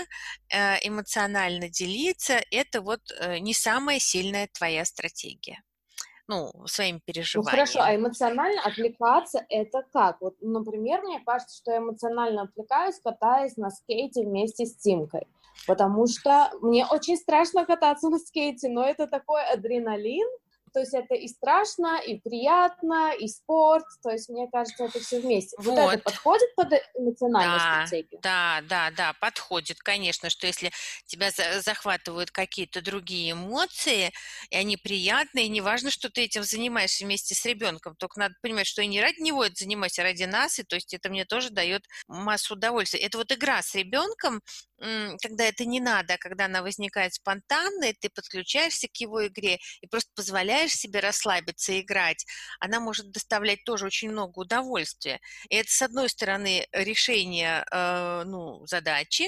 эмоционально 0.83 1.69
делиться– 1.69 2.41
это 2.51 2.81
вот 2.81 3.01
не 3.39 3.53
самая 3.53 3.99
сильная 3.99 4.47
твоя 4.51 4.85
стратегия 4.85 5.61
ну, 6.27 6.51
своими 6.67 6.99
переживаниями. 6.99 7.45
Ну, 7.45 7.51
хорошо, 7.51 7.79
а 7.81 7.95
эмоционально 7.95 8.61
отвлекаться 8.61 9.45
это 9.49 9.83
как? 9.91 10.21
Вот, 10.21 10.35
например, 10.41 11.01
мне 11.01 11.19
кажется, 11.25 11.57
что 11.57 11.71
я 11.71 11.79
эмоционально 11.79 12.43
отвлекаюсь, 12.43 12.99
катаясь 12.99 13.57
на 13.57 13.71
скейте 13.71 14.23
вместе 14.23 14.65
с 14.67 14.75
Тимкой, 14.77 15.27
потому 15.67 16.07
что 16.07 16.51
мне 16.61 16.85
очень 16.85 17.17
страшно 17.17 17.65
кататься 17.65 18.09
на 18.09 18.19
скейте, 18.19 18.69
но 18.69 18.83
это 18.83 19.07
такой 19.07 19.43
адреналин, 19.45 20.27
то 20.73 20.79
есть 20.79 20.93
это 20.93 21.15
и 21.15 21.27
страшно, 21.27 21.99
и 21.99 22.19
приятно, 22.19 23.13
и 23.13 23.27
спорт. 23.27 23.85
То 24.03 24.11
есть 24.11 24.29
мне 24.29 24.47
кажется, 24.51 24.85
это 24.85 24.99
все 24.99 25.19
вместе. 25.19 25.55
Вот, 25.59 25.77
вот 25.77 25.93
это 25.93 26.03
подходит 26.03 26.55
под 26.55 26.73
эмоциональную 26.95 27.59
да, 27.59 27.85
стратегию? 27.85 28.21
Да, 28.21 28.61
да, 28.67 28.91
да, 28.91 29.13
подходит, 29.19 29.79
конечно, 29.79 30.29
что 30.29 30.47
если 30.47 30.71
тебя 31.05 31.31
захватывают 31.61 32.31
какие-то 32.31 32.81
другие 32.81 33.31
эмоции, 33.31 34.11
и 34.49 34.55
они 34.55 34.77
приятные, 34.77 35.45
и 35.45 35.49
неважно, 35.49 35.91
что 35.91 36.09
ты 36.09 36.21
этим 36.21 36.43
занимаешься 36.43 37.05
вместе 37.05 37.35
с 37.35 37.45
ребенком, 37.45 37.95
только 37.95 38.19
надо 38.19 38.35
понимать, 38.41 38.67
что 38.67 38.81
я 38.81 38.87
не 38.87 39.01
ради 39.01 39.21
него 39.21 39.43
это 39.43 39.55
занимаюсь, 39.57 39.97
а 39.99 40.03
ради 40.03 40.23
нас, 40.23 40.59
и 40.59 40.63
то 40.63 40.75
есть 40.75 40.93
это 40.93 41.09
мне 41.09 41.25
тоже 41.25 41.49
дает 41.49 41.83
массу 42.07 42.53
удовольствия. 42.53 42.99
Это 42.99 43.17
вот 43.17 43.31
игра 43.31 43.61
с 43.61 43.75
ребенком, 43.75 44.41
когда 45.21 45.45
это 45.45 45.65
не 45.65 45.79
надо, 45.79 46.13
а 46.13 46.17
когда 46.17 46.45
она 46.45 46.61
возникает 46.61 47.13
спонтанно, 47.13 47.85
и 47.85 47.93
ты 47.93 48.09
подключаешься 48.09 48.87
к 48.87 48.97
его 48.97 49.27
игре 49.27 49.59
и 49.81 49.87
просто 49.87 50.11
позволяешь 50.15 50.73
себе 50.73 50.99
расслабиться 50.99 51.73
и 51.73 51.81
играть, 51.81 52.25
она 52.59 52.79
может 52.79 53.11
доставлять 53.11 53.63
тоже 53.65 53.85
очень 53.85 54.09
много 54.11 54.39
удовольствия. 54.39 55.19
И 55.49 55.55
это, 55.55 55.71
с 55.71 55.81
одной 55.81 56.09
стороны, 56.09 56.67
решение 56.71 57.65
э, 57.71 58.23
ну, 58.25 58.65
задачи, 58.65 59.25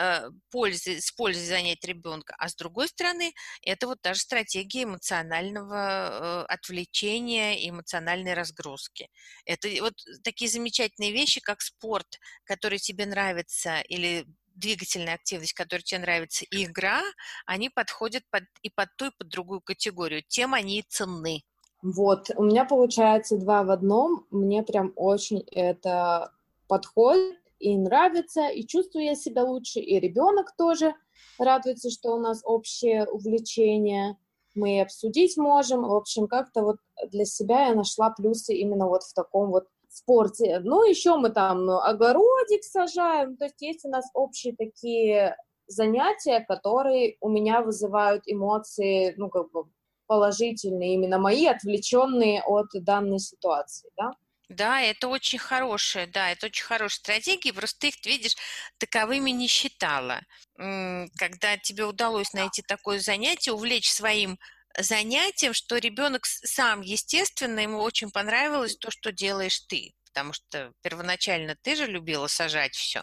э, 0.00 0.30
пользы, 0.50 1.00
с 1.00 1.12
пользой 1.12 1.46
занять 1.46 1.84
ребенка, 1.84 2.34
а 2.38 2.48
с 2.48 2.54
другой 2.54 2.88
стороны, 2.88 3.32
это 3.62 3.86
вот 3.86 3.98
даже 4.02 4.20
стратегия 4.20 4.84
эмоционального 4.84 6.44
э, 6.44 6.52
отвлечения, 6.52 7.68
эмоциональной 7.68 8.34
разгрузки. 8.34 9.08
Это 9.44 9.68
вот 9.80 9.94
такие 10.22 10.50
замечательные 10.50 11.12
вещи, 11.12 11.40
как 11.40 11.60
спорт, 11.60 12.18
который 12.44 12.78
тебе 12.78 13.06
нравится, 13.06 13.80
или 13.80 14.26
двигательная 14.58 15.14
активность, 15.14 15.52
которая 15.52 15.82
тебе 15.82 16.00
нравится, 16.00 16.44
и 16.50 16.64
игра, 16.64 17.00
они 17.46 17.70
подходят 17.70 18.22
под, 18.30 18.44
и 18.62 18.70
под 18.70 18.88
ту, 18.96 19.06
и 19.06 19.10
под 19.16 19.28
другую 19.28 19.60
категорию. 19.60 20.22
Тем 20.26 20.54
они 20.54 20.80
и 20.80 20.84
ценны. 20.88 21.42
Вот, 21.82 22.30
у 22.36 22.42
меня 22.42 22.64
получается 22.64 23.38
два 23.38 23.62
в 23.62 23.70
одном. 23.70 24.26
Мне 24.30 24.62
прям 24.62 24.92
очень 24.96 25.44
это 25.52 26.32
подходит. 26.66 27.38
и 27.58 27.76
нравится, 27.76 28.48
и 28.48 28.66
чувствую 28.66 29.04
я 29.04 29.14
себя 29.14 29.44
лучше, 29.44 29.80
и 29.80 29.98
ребенок 29.98 30.54
тоже 30.56 30.94
радуется, 31.38 31.90
что 31.90 32.14
у 32.14 32.20
нас 32.20 32.40
общее 32.44 33.06
увлечение, 33.06 34.16
мы 34.54 34.80
обсудить 34.80 35.36
можем. 35.36 35.82
В 35.82 35.94
общем, 35.94 36.26
как-то 36.26 36.62
вот 36.62 36.76
для 37.10 37.24
себя 37.24 37.68
я 37.68 37.74
нашла 37.74 38.10
плюсы 38.10 38.54
именно 38.54 38.86
вот 38.86 39.02
в 39.02 39.14
таком 39.14 39.50
вот 39.50 39.66
спорте. 39.88 40.60
Ну, 40.60 40.84
еще 40.84 41.16
мы 41.16 41.30
там 41.30 41.68
огородик 41.70 42.62
сажаем, 42.64 43.36
то 43.36 43.46
есть 43.46 43.60
есть 43.60 43.84
у 43.84 43.88
нас 43.88 44.08
общие 44.14 44.54
такие 44.56 45.36
занятия, 45.66 46.44
которые 46.46 47.16
у 47.20 47.28
меня 47.28 47.60
вызывают 47.62 48.22
эмоции, 48.26 49.14
ну, 49.16 49.28
как 49.28 49.50
бы 49.50 49.64
положительные, 50.06 50.94
именно 50.94 51.18
мои, 51.18 51.46
отвлеченные 51.46 52.42
от 52.42 52.68
данной 52.72 53.18
ситуации, 53.18 53.90
да. 53.96 54.12
Да, 54.48 54.80
это 54.80 55.08
очень 55.08 55.38
хорошая, 55.38 56.06
да, 56.06 56.30
это 56.32 56.46
очень 56.46 56.64
хорошая 56.64 57.00
стратегия, 57.00 57.52
просто 57.52 57.80
ты 57.80 57.88
их, 57.88 58.06
видишь, 58.06 58.34
таковыми 58.78 59.30
не 59.30 59.46
считала. 59.46 60.20
Когда 60.56 61.58
тебе 61.62 61.84
удалось 61.84 62.32
найти 62.32 62.62
такое 62.62 62.98
занятие, 62.98 63.52
увлечь 63.52 63.92
своим 63.92 64.38
занятием, 64.76 65.54
что 65.54 65.76
ребенок 65.78 66.26
сам, 66.26 66.80
естественно, 66.80 67.60
ему 67.60 67.78
очень 67.78 68.10
понравилось 68.10 68.76
то, 68.76 68.90
что 68.90 69.12
делаешь 69.12 69.60
ты, 69.68 69.94
потому 70.04 70.32
что 70.32 70.72
первоначально 70.82 71.56
ты 71.62 71.76
же 71.76 71.86
любила 71.86 72.26
сажать 72.26 72.74
все. 72.74 73.02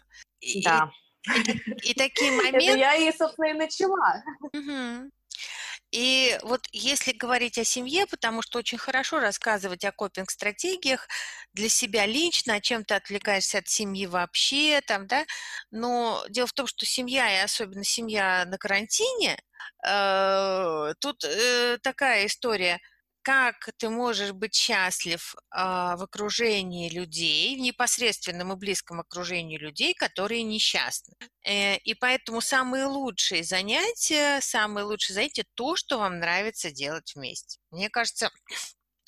Да. 0.63 0.91
И, 1.83 1.91
и, 1.91 1.93
такие 1.93 2.31
моменты... 2.31 2.57
Это 2.67 2.77
я 2.77 2.95
и, 2.95 3.11
собственно, 3.11 3.47
и 3.47 3.53
начала. 3.53 4.23
Угу. 4.53 5.11
И 5.91 6.37
вот 6.43 6.61
если 6.71 7.13
говорить 7.13 7.57
о 7.57 7.63
семье, 7.63 8.05
потому 8.05 8.41
что 8.41 8.59
очень 8.59 8.77
хорошо 8.77 9.19
рассказывать 9.19 9.85
о 9.85 9.91
копинг-стратегиях 9.91 11.07
для 11.53 11.69
себя 11.69 12.05
лично, 12.05 12.55
о 12.55 12.61
чем 12.61 12.83
ты 12.83 12.95
отвлекаешься 12.95 13.59
от 13.59 13.67
семьи 13.67 14.05
вообще, 14.05 14.81
там, 14.85 15.07
да, 15.07 15.25
но 15.71 16.25
дело 16.29 16.47
в 16.47 16.53
том, 16.53 16.67
что 16.67 16.85
семья, 16.85 17.39
и 17.39 17.43
особенно 17.43 17.83
семья 17.83 18.43
на 18.45 18.57
карантине, 18.57 19.39
тут 20.99 21.23
э, 21.23 21.77
такая 21.81 22.25
история– 22.25 22.79
как 23.25 23.71
ты 23.77 23.89
можешь 23.89 24.33
быть 24.33 24.53
счастлив 24.53 25.33
а, 25.49 25.97
в 25.97 26.03
окружении 26.03 26.91
людей, 26.91 27.57
в 27.57 27.59
непосредственном 27.59 28.53
и 28.53 28.55
близком 28.55 28.99
окружении 28.99 29.57
людей, 29.57 29.95
которые 29.95 30.43
несчастны. 30.43 31.15
Э, 31.43 31.77
и 31.77 31.95
поэтому 31.95 32.39
самые 32.39 32.85
лучшие 32.85 33.43
занятия, 33.43 34.39
самые 34.41 34.83
лучшие 34.83 35.15
занятия 35.15 35.43
то, 35.55 35.75
что 35.75 35.97
вам 35.97 36.19
нравится 36.19 36.69
делать 36.69 37.15
вместе. 37.15 37.57
Мне 37.71 37.89
кажется, 37.89 38.29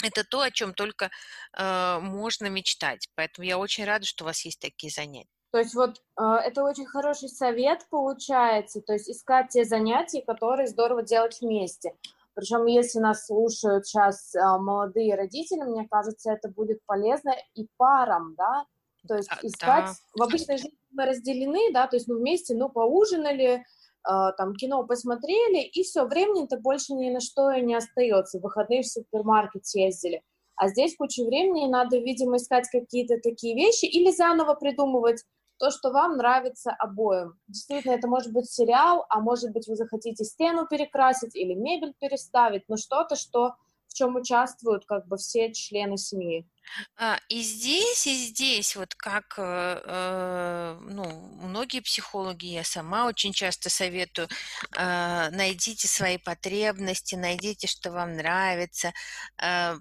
это 0.04 0.24
то, 0.24 0.42
о 0.42 0.50
чем 0.50 0.74
только 0.74 1.12
э, 1.56 2.00
можно 2.02 2.48
мечтать. 2.48 3.10
Поэтому 3.14 3.46
я 3.46 3.60
очень 3.60 3.86
рада, 3.86 4.08
что 4.08 4.24
у 4.24 4.28
вас 4.28 4.44
есть 4.46 4.60
такие 4.60 4.92
занятия. 4.92 5.37
То 5.52 5.60
есть 5.60 5.76
вот 5.76 6.02
э, 6.20 6.24
это 6.46 6.64
очень 6.64 6.86
хороший 6.86 7.30
совет 7.30 7.86
получается, 7.90 8.82
то 8.82 8.94
есть 8.94 9.10
искать 9.10 9.50
те 9.50 9.64
занятия, 9.64 10.22
которые 10.22 10.68
здорово 10.68 11.04
делать 11.04 11.40
вместе. 11.42 11.94
Причем, 12.38 12.68
если 12.68 13.00
нас 13.00 13.26
слушают 13.26 13.88
сейчас 13.88 14.36
а, 14.36 14.60
молодые 14.60 15.16
родители, 15.16 15.64
мне 15.64 15.88
кажется, 15.90 16.32
это 16.32 16.50
будет 16.50 16.86
полезно 16.86 17.34
и 17.56 17.68
парам, 17.78 18.36
да, 18.38 18.66
то 19.08 19.16
есть 19.16 19.30
а, 19.32 19.40
искать, 19.42 19.86
да. 19.86 19.94
в 20.14 20.22
обычной 20.22 20.58
жизни 20.58 20.78
мы 20.92 21.06
разделены, 21.08 21.74
да, 21.74 21.88
то 21.88 21.96
есть 21.96 22.08
мы 22.08 22.20
вместе, 22.20 22.54
ну, 22.54 22.70
поужинали, 22.70 23.66
а, 24.04 24.34
там, 24.34 24.54
кино 24.54 24.86
посмотрели, 24.86 25.64
и 25.64 25.82
все, 25.82 26.06
времени-то 26.06 26.60
больше 26.60 26.94
ни 26.94 27.10
на 27.10 27.22
что 27.22 27.50
и 27.50 27.64
не 27.64 27.74
остается, 27.74 28.38
в 28.38 28.44
выходные 28.44 28.84
в 28.84 28.88
супермаркет 28.88 29.66
съездили. 29.66 30.22
А 30.58 30.68
здесь 30.70 30.96
куча 30.98 31.24
времени, 31.24 31.68
надо, 31.68 31.98
видимо, 31.98 32.38
искать 32.38 32.68
какие-то 32.70 33.20
такие 33.20 33.56
вещи 33.56 33.86
или 33.86 34.12
заново 34.12 34.56
придумывать, 34.56 35.24
то, 35.60 35.72
что 35.72 35.92
вам 35.92 36.18
нравится 36.18 36.72
обоим. 36.72 37.40
Действительно, 37.48 37.94
это 37.94 38.08
может 38.08 38.32
быть 38.32 38.50
сериал, 38.50 39.06
а 39.10 39.20
может 39.20 39.52
быть 39.52 39.68
вы 39.68 39.76
захотите 39.76 40.24
стену 40.24 40.68
перекрасить 40.68 41.36
или 41.36 41.54
мебель 41.54 41.94
переставить, 42.00 42.64
но 42.68 42.78
что-то, 42.78 43.16
что 43.16 43.56
в 43.88 43.94
чем 43.94 44.16
участвуют 44.16 44.86
как 44.86 45.08
бы 45.08 45.18
все 45.18 45.52
члены 45.54 45.98
семьи. 45.98 46.48
А, 46.96 47.20
и 47.30 47.42
здесь, 47.42 48.08
и 48.08 48.28
здесь, 48.28 48.76
вот 48.76 48.94
как 48.96 49.36
э, 49.38 49.82
э, 49.86 50.78
ну, 50.82 51.04
многие 51.42 51.80
психологи, 51.80 52.48
я 52.48 52.64
сама 52.64 53.06
очень 53.06 53.34
часто 53.34 53.70
советую, 53.70 54.28
э, 54.76 55.30
найдите 55.32 55.88
свои 55.88 56.18
потребности, 56.18 57.16
найдите, 57.16 57.68
что 57.68 57.92
вам 57.92 58.16
нравится, 58.18 58.94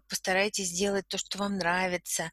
постарайтесь 0.09 0.69
сделать 0.69 1.07
то, 1.09 1.19
что 1.19 1.39
вам 1.39 1.57
нравится. 1.59 2.31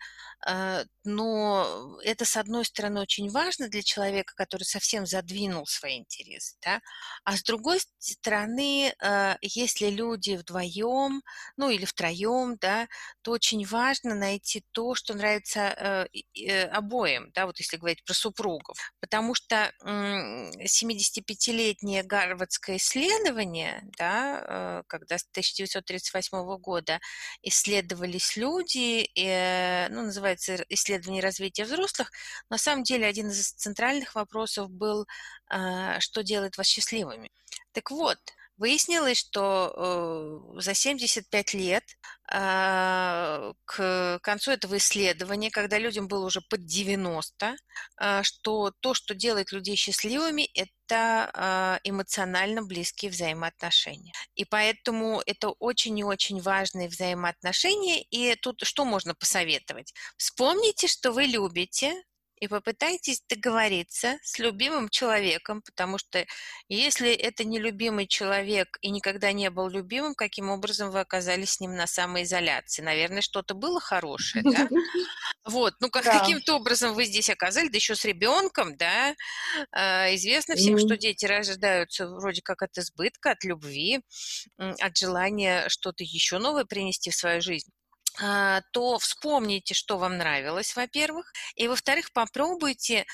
Но 1.05 1.97
это, 2.03 2.25
с 2.25 2.37
одной 2.37 2.65
стороны, 2.65 3.01
очень 3.01 3.29
важно 3.29 3.69
для 3.69 3.81
человека, 3.81 4.33
который 4.35 4.63
совсем 4.63 5.05
задвинул 5.05 5.65
свои 5.65 5.99
интересы, 5.99 6.55
да? 6.61 6.81
а 7.23 7.37
с 7.37 7.43
другой 7.43 7.79
стороны, 7.99 8.93
если 9.41 9.89
люди 9.89 10.35
вдвоем, 10.35 11.21
ну 11.57 11.69
или 11.69 11.85
втроем, 11.85 12.57
да, 12.59 12.87
то 13.21 13.31
очень 13.31 13.65
важно 13.65 14.15
найти 14.15 14.42
найти 14.43 14.63
то, 14.71 14.95
что 14.95 15.13
нравится 15.13 15.59
э, 15.59 16.07
э, 16.35 16.65
обоим, 16.65 17.31
да, 17.33 17.45
вот 17.45 17.59
если 17.59 17.77
говорить 17.77 18.03
про 18.03 18.13
супругов. 18.13 18.77
Потому 18.99 19.35
что 19.35 19.71
75-летнее 19.83 22.03
гарвардское 22.03 22.75
исследование, 22.77 23.83
да, 23.97 24.81
э, 24.81 24.83
когда 24.87 25.17
с 25.17 25.25
1938 25.31 26.57
года 26.57 26.99
исследовались 27.41 28.37
люди, 28.37 29.09
ну, 29.89 30.03
называется 30.03 30.63
исследование 30.69 31.23
развития 31.23 31.63
взрослых, 31.63 32.11
на 32.49 32.57
самом 32.57 32.83
деле 32.83 33.07
один 33.07 33.29
из 33.29 33.51
центральных 33.51 34.15
вопросов 34.15 34.69
был, 34.69 35.07
что 35.99 36.23
делает 36.23 36.57
вас 36.57 36.67
счастливыми. 36.67 37.31
Так 37.71 37.91
вот, 37.91 38.17
Выяснилось, 38.57 39.17
что 39.17 39.73
э, 40.55 40.61
за 40.61 40.75
75 40.75 41.53
лет 41.55 41.83
э, 42.31 43.53
к 43.65 44.19
концу 44.21 44.51
этого 44.51 44.77
исследования, 44.77 45.49
когда 45.49 45.79
людям 45.79 46.07
было 46.07 46.25
уже 46.25 46.41
под 46.41 46.65
90, 46.65 47.55
э, 47.99 48.23
что 48.23 48.71
то, 48.79 48.93
что 48.93 49.15
делает 49.15 49.51
людей 49.51 49.75
счастливыми, 49.75 50.49
это 50.53 51.79
э, 51.83 51.89
эмоционально 51.89 52.61
близкие 52.61 53.09
взаимоотношения. 53.09 54.13
И 54.35 54.45
поэтому 54.45 55.23
это 55.25 55.49
очень 55.49 55.97
и 55.97 56.03
очень 56.03 56.39
важные 56.39 56.89
взаимоотношения. 56.89 58.03
И 58.11 58.35
тут 58.35 58.61
что 58.63 58.85
можно 58.85 59.15
посоветовать? 59.15 59.93
Вспомните, 60.17 60.87
что 60.87 61.11
вы 61.11 61.23
любите, 61.23 62.03
и 62.43 62.47
попытайтесь 62.49 63.23
договориться 63.29 64.17
с 64.21 64.37
любимым 64.37 64.89
человеком, 64.89 65.61
потому 65.61 65.97
что 65.97 66.25
если 66.67 67.09
это 67.13 67.45
не 67.45 67.57
любимый 67.57 68.05
человек 68.05 68.77
и 68.81 68.89
никогда 68.91 69.31
не 69.31 69.49
был 69.49 69.69
любимым, 69.69 70.13
каким 70.13 70.49
образом 70.49 70.91
вы 70.91 70.99
оказались 70.99 71.51
с 71.51 71.59
ним 71.61 71.75
на 71.75 71.87
самоизоляции? 71.87 72.81
Наверное, 72.81 73.21
что-то 73.21 73.53
было 73.53 73.79
хорошее, 73.79 74.43
да? 74.43 74.67
Вот, 75.45 75.75
ну 75.79 75.89
как, 75.89 76.03
да. 76.05 76.19
каким-то 76.19 76.55
образом 76.55 76.93
вы 76.95 77.05
здесь 77.05 77.29
оказались, 77.29 77.71
да 77.71 77.77
еще 77.77 77.95
с 77.95 78.03
ребенком, 78.03 78.75
да? 78.75 79.15
А, 79.71 80.13
известно 80.15 80.55
всем, 80.55 80.75
mm. 80.75 80.79
что 80.79 80.97
дети 80.97 81.25
рождаются 81.25 82.09
вроде 82.09 82.41
как 82.41 82.61
от 82.61 82.77
избытка, 82.77 83.31
от 83.31 83.45
любви, 83.45 84.01
от 84.57 84.97
желания 84.97 85.69
что-то 85.69 86.03
еще 86.03 86.39
новое 86.39 86.65
принести 86.65 87.09
в 87.09 87.15
свою 87.15 87.41
жизнь. 87.41 87.71
А, 88.21 88.61
то 88.71 88.99
вспомните, 88.99 89.73
что 89.73 89.97
вам 89.97 90.17
нравилось, 90.17 90.75
во-первых, 90.75 91.33
и, 91.55 91.67
во-вторых, 91.67 92.11
попробуйте 92.13 93.05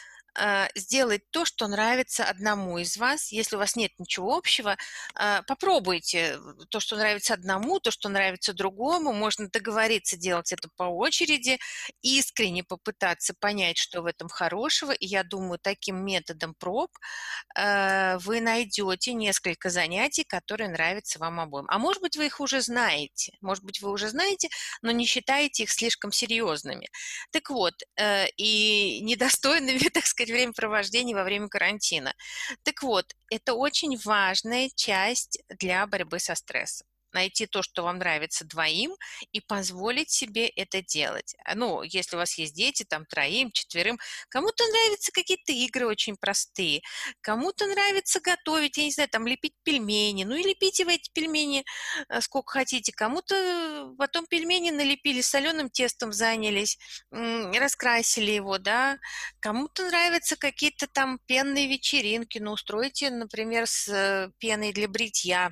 сделать 0.76 1.22
то, 1.32 1.46
что 1.46 1.68
нравится 1.68 2.24
одному 2.26 2.78
из 2.78 2.98
вас. 2.98 3.32
Если 3.32 3.56
у 3.56 3.60
вас 3.60 3.76
нет 3.76 3.92
ничего 3.98 4.36
общего, 4.36 4.78
а, 5.16 5.42
попробуйте 5.44 6.40
то, 6.70 6.80
что 6.80 6.96
нравится 6.96 7.34
одному, 7.34 7.80
то, 7.80 7.92
что 7.92 8.10
нравится 8.10 8.54
другому. 8.54 9.14
Можно 9.14 9.50
договориться 9.50 10.18
делать 10.18 10.52
это 10.52 10.70
по 10.76 10.84
очереди, 10.84 11.60
искренне 12.02 12.64
попытаться 12.64 13.34
понять, 13.40 13.78
что 13.78 14.02
в 14.02 14.06
этом 14.06 14.30
хорошего. 14.30 14.92
И 14.92 15.06
я 15.06 15.24
думаю, 15.24 15.60
таким 15.62 16.04
методом 16.06 16.54
проб 16.58 16.92
а, 17.56 18.18
вы 18.20 18.42
найдете 18.42 19.14
несколько 19.14 19.70
занятий, 19.70 20.24
которые 20.24 20.70
нравятся 20.70 21.20
вам 21.20 21.40
обоим. 21.40 21.66
А 21.68 21.78
может 21.78 22.02
быть, 22.02 22.18
вы 22.18 22.28
их 22.28 22.40
уже 22.40 22.62
знаете. 22.62 23.34
Может 23.42 23.64
быть, 23.64 23.82
вы 23.82 23.92
уже 23.92 24.10
знаете, 24.10 24.50
но 24.82 24.92
не 24.92 25.06
считаете 25.06 25.64
их 25.64 25.72
слишком 25.72 26.12
серьезными. 26.12 26.90
Так 27.32 27.50
вот, 27.50 27.74
э, 27.98 28.28
и 28.38 29.02
недостойными, 29.02 29.80
так 29.94 30.06
сказать, 30.06 30.29
сказать, 30.30 30.42
времяпровождения 30.42 31.16
во 31.16 31.24
время 31.24 31.50
карантина. 31.50 32.14
Так 32.64 32.84
вот, 32.84 33.16
это 33.30 33.54
очень 33.54 33.98
важная 34.04 34.70
часть 34.76 35.40
для 35.50 35.86
борьбы 35.88 36.20
со 36.20 36.36
стрессом. 36.36 36.88
Найти 37.14 37.46
то, 37.46 37.62
что 37.62 37.84
вам 37.84 37.98
нравится 37.98 38.46
двоим, 38.46 38.96
и 39.32 39.42
позволить 39.42 40.10
себе 40.10 40.48
это 40.48 40.82
делать. 40.82 41.36
А, 41.46 41.56
ну, 41.56 41.84
если 41.84 42.16
у 42.16 42.20
вас 42.20 42.38
есть 42.38 42.56
дети, 42.56 42.86
там, 42.88 43.06
троим, 43.06 43.52
четверым, 43.52 44.00
кому-то 44.30 44.64
нравятся 44.66 45.12
какие-то 45.12 45.52
игры 45.52 45.88
очень 45.88 46.16
простые, 46.18 46.82
кому-то 47.22 47.68
нравится 47.68 48.20
готовить, 48.20 48.78
я 48.78 48.84
не 48.84 48.92
знаю, 48.92 49.10
там, 49.10 49.28
лепить 49.28 49.56
пельмени, 49.64 50.24
ну, 50.24 50.36
и 50.36 50.44
лепите 50.44 50.86
вы 50.86 50.96
эти 50.96 51.10
пельмени 51.14 51.64
э, 52.10 52.22
сколько 52.22 52.54
хотите, 52.54 52.92
кому-то 52.92 53.94
потом 53.98 54.26
пельмени 54.28 54.72
налепили, 54.72 55.22
соленым 55.22 55.70
тестом 55.70 56.12
занялись, 56.12 56.78
раскрасили 57.12 58.32
его, 58.32 58.58
да, 58.58 58.98
кому-то 59.40 59.88
нравятся 59.88 60.36
какие-то 60.36 60.88
там 60.88 61.20
пенные 61.26 61.68
вечеринки, 61.68 62.40
ну, 62.40 62.52
устройте, 62.52 63.10
например, 63.10 63.68
с 63.68 63.88
э, 63.88 64.32
пеной 64.40 64.74
для 64.74 64.88
бритья, 64.88 65.52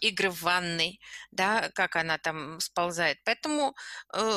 игры 0.00 0.30
в 0.30 0.42
ванной, 0.42 1.00
да, 1.30 1.70
как 1.74 1.96
она 1.96 2.18
там 2.18 2.60
сползает. 2.60 3.18
Поэтому 3.24 3.74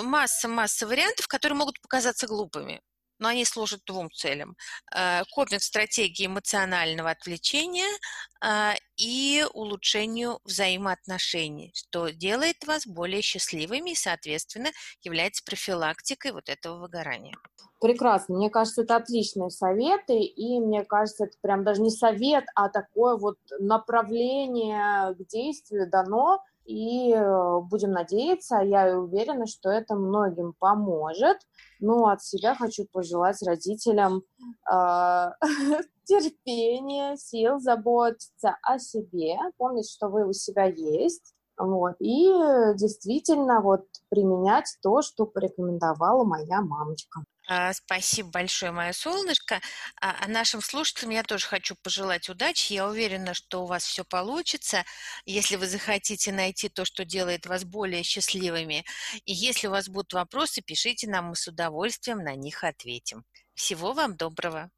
масса-масса 0.03 0.86
э, 0.86 0.88
вариантов, 0.88 1.27
которые 1.27 1.58
могут 1.58 1.82
показаться 1.82 2.27
глупыми, 2.27 2.82
но 3.19 3.30
они 3.30 3.45
служат 3.45 3.82
двум 3.86 4.12
целям. 4.12 4.56
Э, 4.95 5.23
копинг 5.32 5.62
стратегии 5.62 6.27
эмоционального 6.27 7.10
отвлечения 7.10 7.89
э, 8.41 8.75
и 8.97 9.45
улучшению 9.53 10.39
взаимоотношений, 10.43 11.71
что 11.75 12.10
делает 12.10 12.65
вас 12.65 12.86
более 12.88 13.21
счастливыми 13.21 13.91
и, 13.91 13.95
соответственно, 13.95 14.71
является 15.01 15.43
профилактикой 15.43 16.32
вот 16.32 16.49
этого 16.49 16.80
выгорания. 16.80 17.36
Прекрасно. 17.80 18.38
Мне 18.38 18.49
кажется, 18.49 18.82
это 18.82 18.95
отличные 18.95 19.51
советы, 19.51 20.19
и 20.19 20.60
мне 20.60 20.84
кажется, 20.84 21.25
это 21.25 21.38
прям 21.41 21.63
даже 21.63 21.82
не 21.82 21.91
совет, 21.91 22.45
а 22.56 22.69
такое 22.69 23.17
вот 23.17 23.38
направление 23.60 25.13
к 25.13 25.27
действию 25.27 25.88
дано, 25.88 26.43
и 26.67 27.13
э, 27.13 27.60
будем 27.62 27.91
надеяться, 27.91 28.58
я 28.58 28.89
и 28.89 28.93
уверена, 28.93 29.47
что 29.47 29.69
это 29.69 29.95
многим 29.95 30.53
поможет. 30.60 31.38
Но 31.80 32.08
от 32.08 32.21
себя 32.21 32.56
хочу 32.56 32.86
пожелать 32.91 33.41
родителям 33.41 34.21
э, 34.69 35.25
терпения, 36.03 37.15
сил, 37.15 37.60
заботиться 37.60 38.58
о 38.62 38.80
себе, 38.80 39.38
помнить, 39.58 39.89
что 39.89 40.10
вы 40.10 40.27
у 40.27 40.34
себя 40.34 40.65
есть, 40.65 41.34
вот, 41.58 41.95
и 41.99 42.27
действительно 42.75 43.62
вот 43.62 43.86
применять 44.10 44.77
то, 44.84 45.01
что 45.01 45.25
порекомендовала 45.25 46.23
моя 46.23 46.62
мамочка. 46.62 47.21
А, 47.49 47.71
спасибо 47.73 48.29
большое, 48.29 48.71
мое 48.71 48.91
солнышко. 48.91 49.62
А, 50.01 50.17
а 50.21 50.27
нашим 50.27 50.62
слушателям 50.62 51.12
я 51.12 51.23
тоже 51.23 51.45
хочу 51.47 51.75
пожелать 51.81 52.27
удачи. 52.29 52.73
Я 52.73 52.88
уверена, 52.88 53.33
что 53.33 53.63
у 53.63 53.65
вас 53.67 53.86
все 53.86 54.03
получится, 54.03 54.83
если 55.25 55.55
вы 55.55 55.67
захотите 55.67 56.31
найти 56.33 56.67
то, 56.69 56.83
что 56.83 57.05
делает 57.05 57.45
вас 57.45 57.63
более 57.63 58.03
счастливыми. 58.03 58.83
И 59.25 59.33
если 59.33 59.67
у 59.67 59.71
вас 59.71 59.88
будут 59.88 60.13
вопросы, 60.13 60.62
пишите 60.62 61.07
нам, 61.10 61.27
мы 61.29 61.36
с 61.36 61.47
удовольствием 61.47 62.19
на 62.19 62.36
них 62.36 62.63
ответим. 62.65 63.23
Всего 63.53 63.93
вам 63.93 64.17
доброго. 64.17 64.69